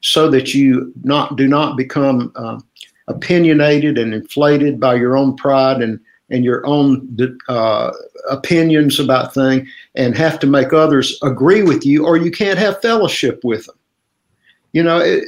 so 0.00 0.30
that 0.30 0.54
you 0.54 0.92
not 1.02 1.36
do 1.36 1.46
not 1.48 1.76
become 1.76 2.32
uh, 2.36 2.58
opinionated 3.08 3.98
and 3.98 4.14
inflated 4.14 4.80
by 4.80 4.94
your 4.94 5.16
own 5.16 5.36
pride 5.36 5.82
and 5.82 6.00
and 6.30 6.44
your 6.44 6.66
own 6.66 7.16
uh, 7.48 7.92
opinions 8.30 8.98
about 8.98 9.34
things, 9.34 9.68
and 9.94 10.16
have 10.16 10.38
to 10.38 10.46
make 10.46 10.72
others 10.72 11.18
agree 11.22 11.62
with 11.62 11.84
you, 11.84 12.06
or 12.06 12.16
you 12.16 12.30
can't 12.30 12.58
have 12.58 12.80
fellowship 12.80 13.40
with 13.44 13.66
them. 13.66 13.76
You 14.72 14.82
know, 14.82 14.98
it, 14.98 15.24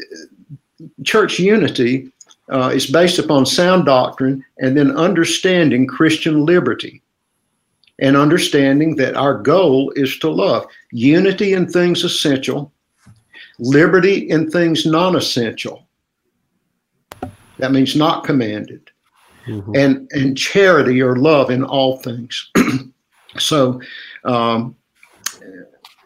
church 1.04 1.38
unity 1.38 2.10
uh, 2.52 2.70
is 2.74 2.86
based 2.86 3.18
upon 3.18 3.46
sound 3.46 3.86
doctrine 3.86 4.44
and 4.58 4.76
then 4.76 4.96
understanding 4.96 5.86
Christian 5.86 6.44
liberty 6.44 7.02
and 7.98 8.16
understanding 8.16 8.96
that 8.96 9.16
our 9.16 9.38
goal 9.38 9.92
is 9.96 10.18
to 10.18 10.28
love 10.28 10.66
unity 10.92 11.54
in 11.54 11.66
things 11.66 12.04
essential, 12.04 12.72
liberty 13.58 14.28
in 14.30 14.50
things 14.50 14.86
non 14.86 15.16
essential. 15.16 15.86
That 17.58 17.72
means 17.72 17.96
not 17.96 18.24
commanded. 18.24 18.90
Mm-hmm. 19.46 19.76
And, 19.76 20.10
and 20.12 20.36
charity 20.36 21.00
or 21.00 21.16
love 21.16 21.50
in 21.50 21.62
all 21.62 21.98
things. 21.98 22.50
so, 23.38 23.80
um, 24.24 24.76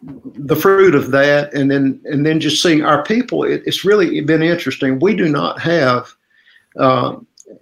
the 0.02 0.56
fruit 0.56 0.94
of 0.94 1.10
that, 1.10 1.52
and 1.52 1.70
then 1.70 2.00
and 2.04 2.24
then 2.24 2.40
just 2.40 2.62
seeing 2.62 2.84
our 2.84 3.02
people, 3.02 3.44
it, 3.44 3.62
it's 3.66 3.84
really 3.84 4.20
been 4.22 4.42
interesting. 4.42 4.98
We 4.98 5.14
do 5.14 5.28
not 5.28 5.60
have 5.60 6.14
uh, 6.76 7.16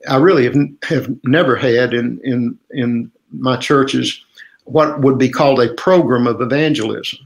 I 0.08 0.16
really 0.16 0.44
have, 0.44 0.56
have 0.84 1.24
never 1.24 1.56
had 1.56 1.94
in, 1.94 2.20
in, 2.24 2.58
in 2.70 3.10
my 3.30 3.56
churches 3.56 4.24
what 4.64 5.00
would 5.00 5.18
be 5.18 5.28
called 5.30 5.60
a 5.60 5.72
program 5.74 6.26
of 6.26 6.40
evangelism. 6.40 7.18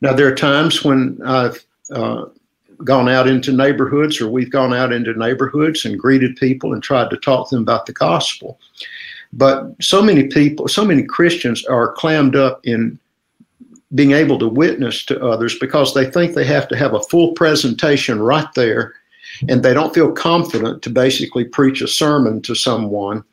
Now, 0.00 0.14
there 0.14 0.26
are 0.26 0.34
times 0.34 0.82
when 0.82 1.20
I've 1.24 1.62
uh, 1.92 2.26
gone 2.84 3.08
out 3.08 3.28
into 3.28 3.52
neighborhoods 3.52 4.20
or 4.20 4.30
we've 4.30 4.50
gone 4.50 4.72
out 4.72 4.92
into 4.92 5.12
neighborhoods 5.18 5.84
and 5.84 5.98
greeted 5.98 6.36
people 6.36 6.72
and 6.72 6.82
tried 6.82 7.10
to 7.10 7.16
talk 7.18 7.48
to 7.48 7.56
them 7.56 7.62
about 7.62 7.86
the 7.86 7.92
gospel. 7.92 8.58
But 9.32 9.74
so 9.80 10.02
many 10.02 10.26
people, 10.26 10.68
so 10.68 10.84
many 10.84 11.02
Christians 11.02 11.64
are 11.66 11.92
clammed 11.92 12.34
up 12.34 12.60
in 12.64 12.98
being 13.94 14.12
able 14.12 14.38
to 14.38 14.48
witness 14.48 15.04
to 15.06 15.22
others 15.24 15.58
because 15.58 15.94
they 15.94 16.08
think 16.08 16.34
they 16.34 16.44
have 16.44 16.68
to 16.68 16.76
have 16.76 16.94
a 16.94 17.02
full 17.02 17.32
presentation 17.32 18.20
right 18.20 18.48
there 18.54 18.94
and 19.48 19.62
they 19.62 19.74
don't 19.74 19.94
feel 19.94 20.12
confident 20.12 20.82
to 20.82 20.90
basically 20.90 21.44
preach 21.44 21.80
a 21.80 21.88
sermon 21.88 22.42
to 22.42 22.54
someone. 22.54 23.24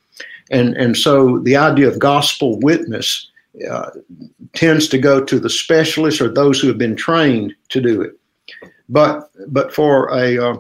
And, 0.52 0.76
and 0.78 0.96
so 0.96 1.40
the 1.40 1.56
idea 1.56 1.88
of 1.88 2.00
gospel 2.00 2.60
witness 2.60 3.30
uh, 3.70 3.90
tends 4.54 4.88
to 4.90 4.98
go 4.98 5.24
to 5.24 5.40
the 5.40 5.50
specialists 5.50 6.22
or 6.22 6.30
those 6.30 6.60
who 6.60 6.68
have 6.68 6.78
been 6.78 6.96
trained 6.96 7.54
to 7.70 7.82
do 7.82 8.02
it. 8.02 8.14
But, 8.90 9.30
but 9.48 9.74
for 9.74 10.14
a, 10.16 10.38
uh, 10.38 10.58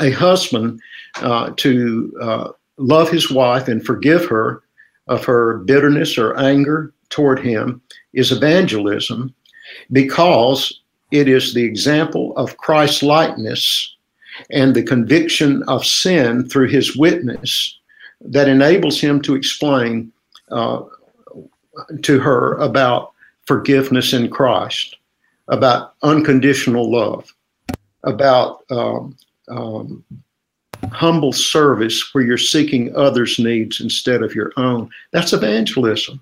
a 0.00 0.10
husband 0.10 0.80
uh, 1.16 1.50
to 1.56 2.12
uh, 2.20 2.48
love 2.78 3.10
his 3.10 3.30
wife 3.30 3.68
and 3.68 3.84
forgive 3.84 4.26
her 4.26 4.62
of 5.08 5.24
her 5.24 5.58
bitterness 5.58 6.18
or 6.18 6.36
anger 6.38 6.92
toward 7.10 7.38
him 7.38 7.80
is 8.12 8.32
evangelism 8.32 9.32
because 9.92 10.80
it 11.10 11.28
is 11.28 11.54
the 11.54 11.64
example 11.64 12.36
of 12.36 12.56
Christ's 12.56 13.02
likeness 13.02 13.95
and 14.50 14.74
the 14.74 14.82
conviction 14.82 15.62
of 15.64 15.84
sin 15.84 16.48
through 16.48 16.68
his 16.68 16.96
witness 16.96 17.78
that 18.20 18.48
enables 18.48 19.00
him 19.00 19.20
to 19.22 19.34
explain 19.34 20.12
uh, 20.50 20.82
to 22.02 22.18
her 22.18 22.54
about 22.58 23.12
forgiveness 23.46 24.12
in 24.12 24.28
Christ, 24.28 24.96
about 25.48 25.94
unconditional 26.02 26.90
love, 26.90 27.32
about 28.02 28.64
um, 28.70 29.16
um, 29.48 30.04
humble 30.92 31.32
service 31.32 32.14
where 32.14 32.24
you're 32.24 32.38
seeking 32.38 32.94
others' 32.96 33.38
needs 33.38 33.80
instead 33.80 34.22
of 34.22 34.34
your 34.34 34.52
own. 34.56 34.90
That's 35.12 35.32
evangelism. 35.32 36.20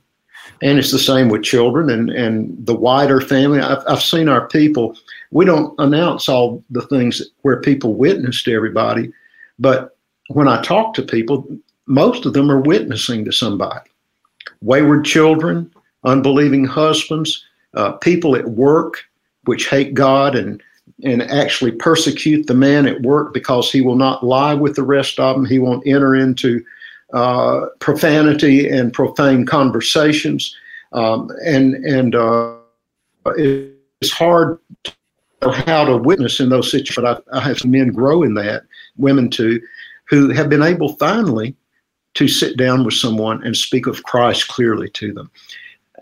And 0.63 0.79
it's 0.79 0.93
the 0.93 0.99
same 0.99 1.29
with 1.29 1.43
children 1.43 1.91
and, 1.91 2.11
and 2.11 2.67
the 2.67 2.75
wider 2.75 3.21
family. 3.21 3.61
I've, 3.61 3.83
I've 3.89 4.03
seen 4.03 4.29
our 4.29 4.47
people, 4.49 4.97
we 5.35 5.45
don't 5.45 5.75
announce 5.79 6.29
all 6.29 6.65
the 6.71 6.83
things 6.83 7.21
where 7.43 7.61
people 7.61 7.95
witness 7.95 8.43
to 8.45 8.55
everybody, 8.55 9.13
but 9.59 9.97
when 10.29 10.47
I 10.47 10.63
talk 10.63 10.95
to 10.95 11.03
people, 11.03 11.47
most 11.87 12.25
of 12.25 12.35
them 12.35 12.51
are 12.51 12.61
witnessing 12.61 13.25
to 13.25 13.33
somebody. 13.33 13.91
Wayward 14.63 15.05
children, 15.05 15.71
unbelieving 16.05 16.65
husbands, 16.65 17.45
uh, 17.75 17.93
people 17.93 18.37
at 18.37 18.51
work 18.51 19.05
which 19.45 19.69
hate 19.69 19.93
God 19.93 20.35
and 20.35 20.63
and 21.03 21.23
actually 21.23 21.73
persecute 21.73 22.47
the 22.47 22.55
man 22.55 22.87
at 22.87 23.03
work 23.03 23.35
because 23.35 23.73
he 23.73 23.81
will 23.81 23.97
not 23.97 24.25
lie 24.25 24.55
with 24.55 24.77
the 24.77 24.83
rest 24.83 25.19
of 25.19 25.35
them. 25.35 25.45
He 25.45 25.59
won't 25.59 25.87
enter 25.87 26.15
into 26.15 26.65
uh, 27.13 27.67
profanity 27.81 28.69
and 28.69 28.93
profane 28.93 29.47
conversations. 29.47 30.55
Um, 30.93 31.31
and 31.45 31.75
and 31.85 32.15
uh, 32.15 32.55
it's 33.37 34.13
hard 34.13 34.59
how 35.51 35.85
to 35.85 35.97
witness 35.97 36.41
in 36.41 36.49
those 36.49 36.71
situations. 36.71 36.97
But 36.97 37.25
I, 37.33 37.39
I 37.39 37.41
have 37.41 37.65
men 37.65 37.89
grow 37.89 38.23
in 38.23 38.35
that, 38.35 38.65
women 38.97 39.31
too, 39.31 39.61
who 40.09 40.31
have 40.31 40.49
been 40.49 40.63
able 40.63 40.97
finally 40.97 41.55
to 42.15 42.29
sit 42.29 42.57
down 42.57 42.85
with 42.85 42.95
someone 42.95 43.45
and 43.45 43.57
speak 43.57 43.87
of 43.87 44.05
Christ 44.05 44.49
clearly 44.49 44.89
to 44.91 45.13
them. 45.13 45.31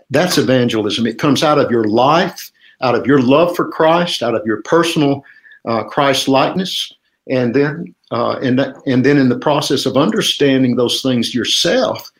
That's 0.09 0.37
evangelism. 0.37 1.07
It 1.07 1.17
comes 1.17 1.43
out 1.43 1.57
of 1.57 1.71
your 1.71 1.85
life 1.85 2.51
out 2.83 2.95
of 2.95 3.07
your 3.07 3.21
love 3.21 3.55
for 3.55 3.67
Christ, 3.69 4.21
out 4.21 4.35
of 4.35 4.45
your 4.45 4.61
personal 4.61 5.23
uh, 5.65 5.85
Christ 5.85 6.27
likeness, 6.27 6.93
and 7.29 7.55
then 7.55 7.95
uh, 8.11 8.37
and 8.43 8.59
and 8.85 9.03
then 9.05 9.17
in 9.17 9.29
the 9.29 9.39
process 9.39 9.85
of 9.85 9.97
understanding 9.97 10.75
those 10.75 11.01
things 11.01 11.33
yourself, 11.33 12.11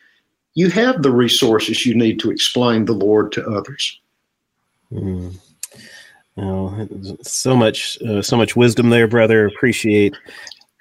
you 0.54 0.70
have 0.70 1.02
the 1.02 1.10
resources 1.10 1.86
you 1.86 1.94
need 1.94 2.18
to 2.20 2.30
explain 2.30 2.86
the 2.86 2.92
Lord 2.92 3.30
to 3.32 3.46
others. 3.46 4.00
Mm. 4.90 5.36
Oh, 6.36 6.88
so 7.22 7.56
much, 7.56 8.00
uh, 8.02 8.20
so 8.20 8.36
much 8.36 8.56
wisdom 8.56 8.90
there, 8.90 9.06
brother. 9.06 9.46
Appreciate 9.46 10.16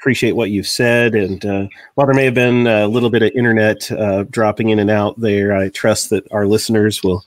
appreciate 0.03 0.33
what 0.33 0.49
you've 0.49 0.67
said. 0.67 1.15
And 1.15 1.45
uh, 1.45 1.67
while 1.95 2.05
there 2.05 2.13
may 2.13 2.25
have 2.25 2.33
been 2.33 2.67
a 2.67 2.87
little 2.87 3.09
bit 3.09 3.23
of 3.23 3.31
internet 3.35 3.89
uh, 3.89 4.23
dropping 4.23 4.69
in 4.69 4.79
and 4.79 4.91
out 4.91 5.17
there, 5.17 5.55
I 5.55 5.69
trust 5.69 6.09
that 6.09 6.29
our 6.29 6.45
listeners 6.45 7.01
will 7.01 7.23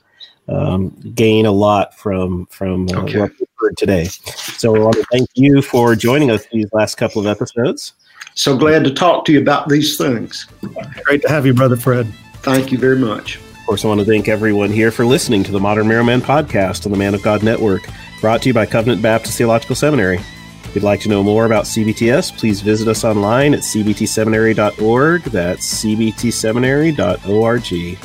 um, 0.47 0.89
gain 1.15 1.47
a 1.47 1.51
lot 1.51 1.97
from 1.97 2.45
from 2.47 2.87
uh, 2.89 2.99
okay. 2.99 3.21
what 3.21 3.31
we 3.39 3.47
heard 3.57 3.77
today. 3.77 4.05
So 4.05 4.75
I 4.75 4.79
want 4.79 4.95
to 4.95 5.05
thank 5.11 5.27
you 5.33 5.63
for 5.63 5.95
joining 5.95 6.29
us 6.29 6.45
these 6.51 6.71
last 6.71 6.95
couple 6.95 7.19
of 7.19 7.27
episodes. 7.27 7.93
So 8.35 8.55
glad 8.55 8.83
to 8.83 8.93
talk 8.93 9.25
to 9.25 9.31
you 9.31 9.41
about 9.41 9.67
these 9.67 9.97
things. 9.97 10.45
Great 11.03 11.23
to 11.23 11.29
have 11.29 11.45
you, 11.45 11.55
brother 11.55 11.75
Fred. 11.75 12.05
Thank 12.43 12.71
you 12.71 12.77
very 12.77 12.99
much. 12.99 13.37
Of 13.37 13.65
course, 13.65 13.83
I 13.83 13.87
want 13.87 13.99
to 14.01 14.05
thank 14.05 14.27
everyone 14.27 14.69
here 14.69 14.91
for 14.91 15.05
listening 15.05 15.43
to 15.45 15.51
the 15.51 15.59
Modern 15.59 15.87
Marrow 15.87 16.03
Men 16.03 16.21
podcast 16.21 16.85
on 16.85 16.91
the 16.91 16.97
Man 16.97 17.15
of 17.15 17.23
God 17.23 17.43
Network, 17.43 17.89
brought 18.21 18.41
to 18.41 18.49
you 18.49 18.53
by 18.53 18.65
Covenant 18.65 19.01
Baptist 19.01 19.37
Theological 19.37 19.75
Seminary. 19.75 20.17
If 20.63 20.75
you'd 20.75 20.83
like 20.83 20.99
to 21.01 21.09
know 21.09 21.23
more 21.23 21.45
about 21.45 21.65
CBTS, 21.65 22.37
please 22.37 22.61
visit 22.61 22.87
us 22.87 23.05
online 23.05 23.53
at 23.53 23.61
cbtseminary.org. 23.61 25.23
That's 25.23 25.83
cbtseminary.org. 25.83 27.97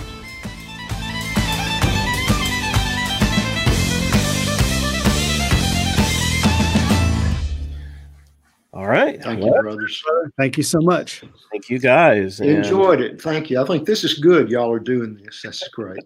All 8.73 8.87
right. 8.87 9.23
Thank 9.23 9.41
well, 9.41 9.55
you, 9.55 9.63
brothers. 9.63 10.03
Thank 10.39 10.57
you 10.57 10.63
so 10.63 10.81
much. 10.81 11.23
Thank 11.51 11.69
you, 11.69 11.79
guys. 11.79 12.41
Enjoyed 12.41 13.01
it. 13.01 13.21
Thank 13.21 13.51
you. 13.51 13.61
I 13.61 13.67
think 13.67 13.87
this 13.87 14.05
is 14.05 14.15
good. 14.15 14.51
Y'all 14.51 14.73
are 14.73 14.79
doing 14.79 15.15
this. 15.15 15.43
That's 15.43 15.67
great. 15.69 16.03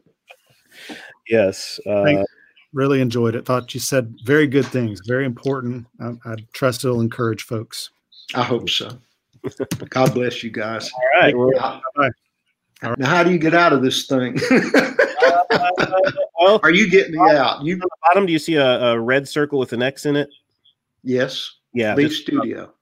yes. 1.29 1.79
Uh, 1.87 2.25
really 2.73 3.01
enjoyed 3.01 3.35
it. 3.35 3.45
Thought 3.45 3.75
you 3.75 3.81
said 3.81 4.15
very 4.25 4.47
good 4.47 4.67
things. 4.67 5.01
Very 5.07 5.25
important. 5.25 5.87
I, 6.01 6.13
I 6.25 6.37
trust 6.53 6.85
it'll 6.85 7.01
encourage 7.01 7.43
folks. 7.43 7.91
I 8.35 8.43
hope 8.43 8.69
so. 8.69 8.99
God 9.89 10.13
bless 10.15 10.43
you 10.43 10.51
guys. 10.51 10.91
All 10.93 11.21
right. 11.21 11.37
Well, 11.37 11.51
now, 12.83 12.95
now, 12.99 13.09
how 13.09 13.23
do 13.23 13.31
you 13.31 13.39
get 13.39 13.55
out 13.55 13.73
of 13.73 13.83
this 13.83 14.07
thing? 14.07 14.39
uh, 14.51 16.01
well, 16.41 16.61
are 16.63 16.73
you 16.73 16.91
getting 16.91 17.13
me 17.13 17.31
out? 17.31 17.65
You 17.65 17.75
on 17.75 17.81
the 17.81 17.89
bottom? 18.03 18.27
Do 18.27 18.33
you 18.33 18.39
see 18.39 18.57
a, 18.57 18.81
a 18.93 19.01
red 19.01 19.29
circle 19.29 19.59
with 19.59 19.73
an 19.73 19.83
X 19.83 20.05
in 20.05 20.17
it? 20.17 20.29
Yes. 21.03 21.51
Yeah. 21.73 21.95
Leave 21.95 22.13
studio. 22.13 22.73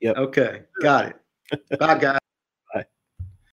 Yep. 0.00 0.16
Okay. 0.16 0.62
Got 0.82 1.06
it. 1.06 1.78
Bye, 1.78 1.98
guys. 1.98 2.19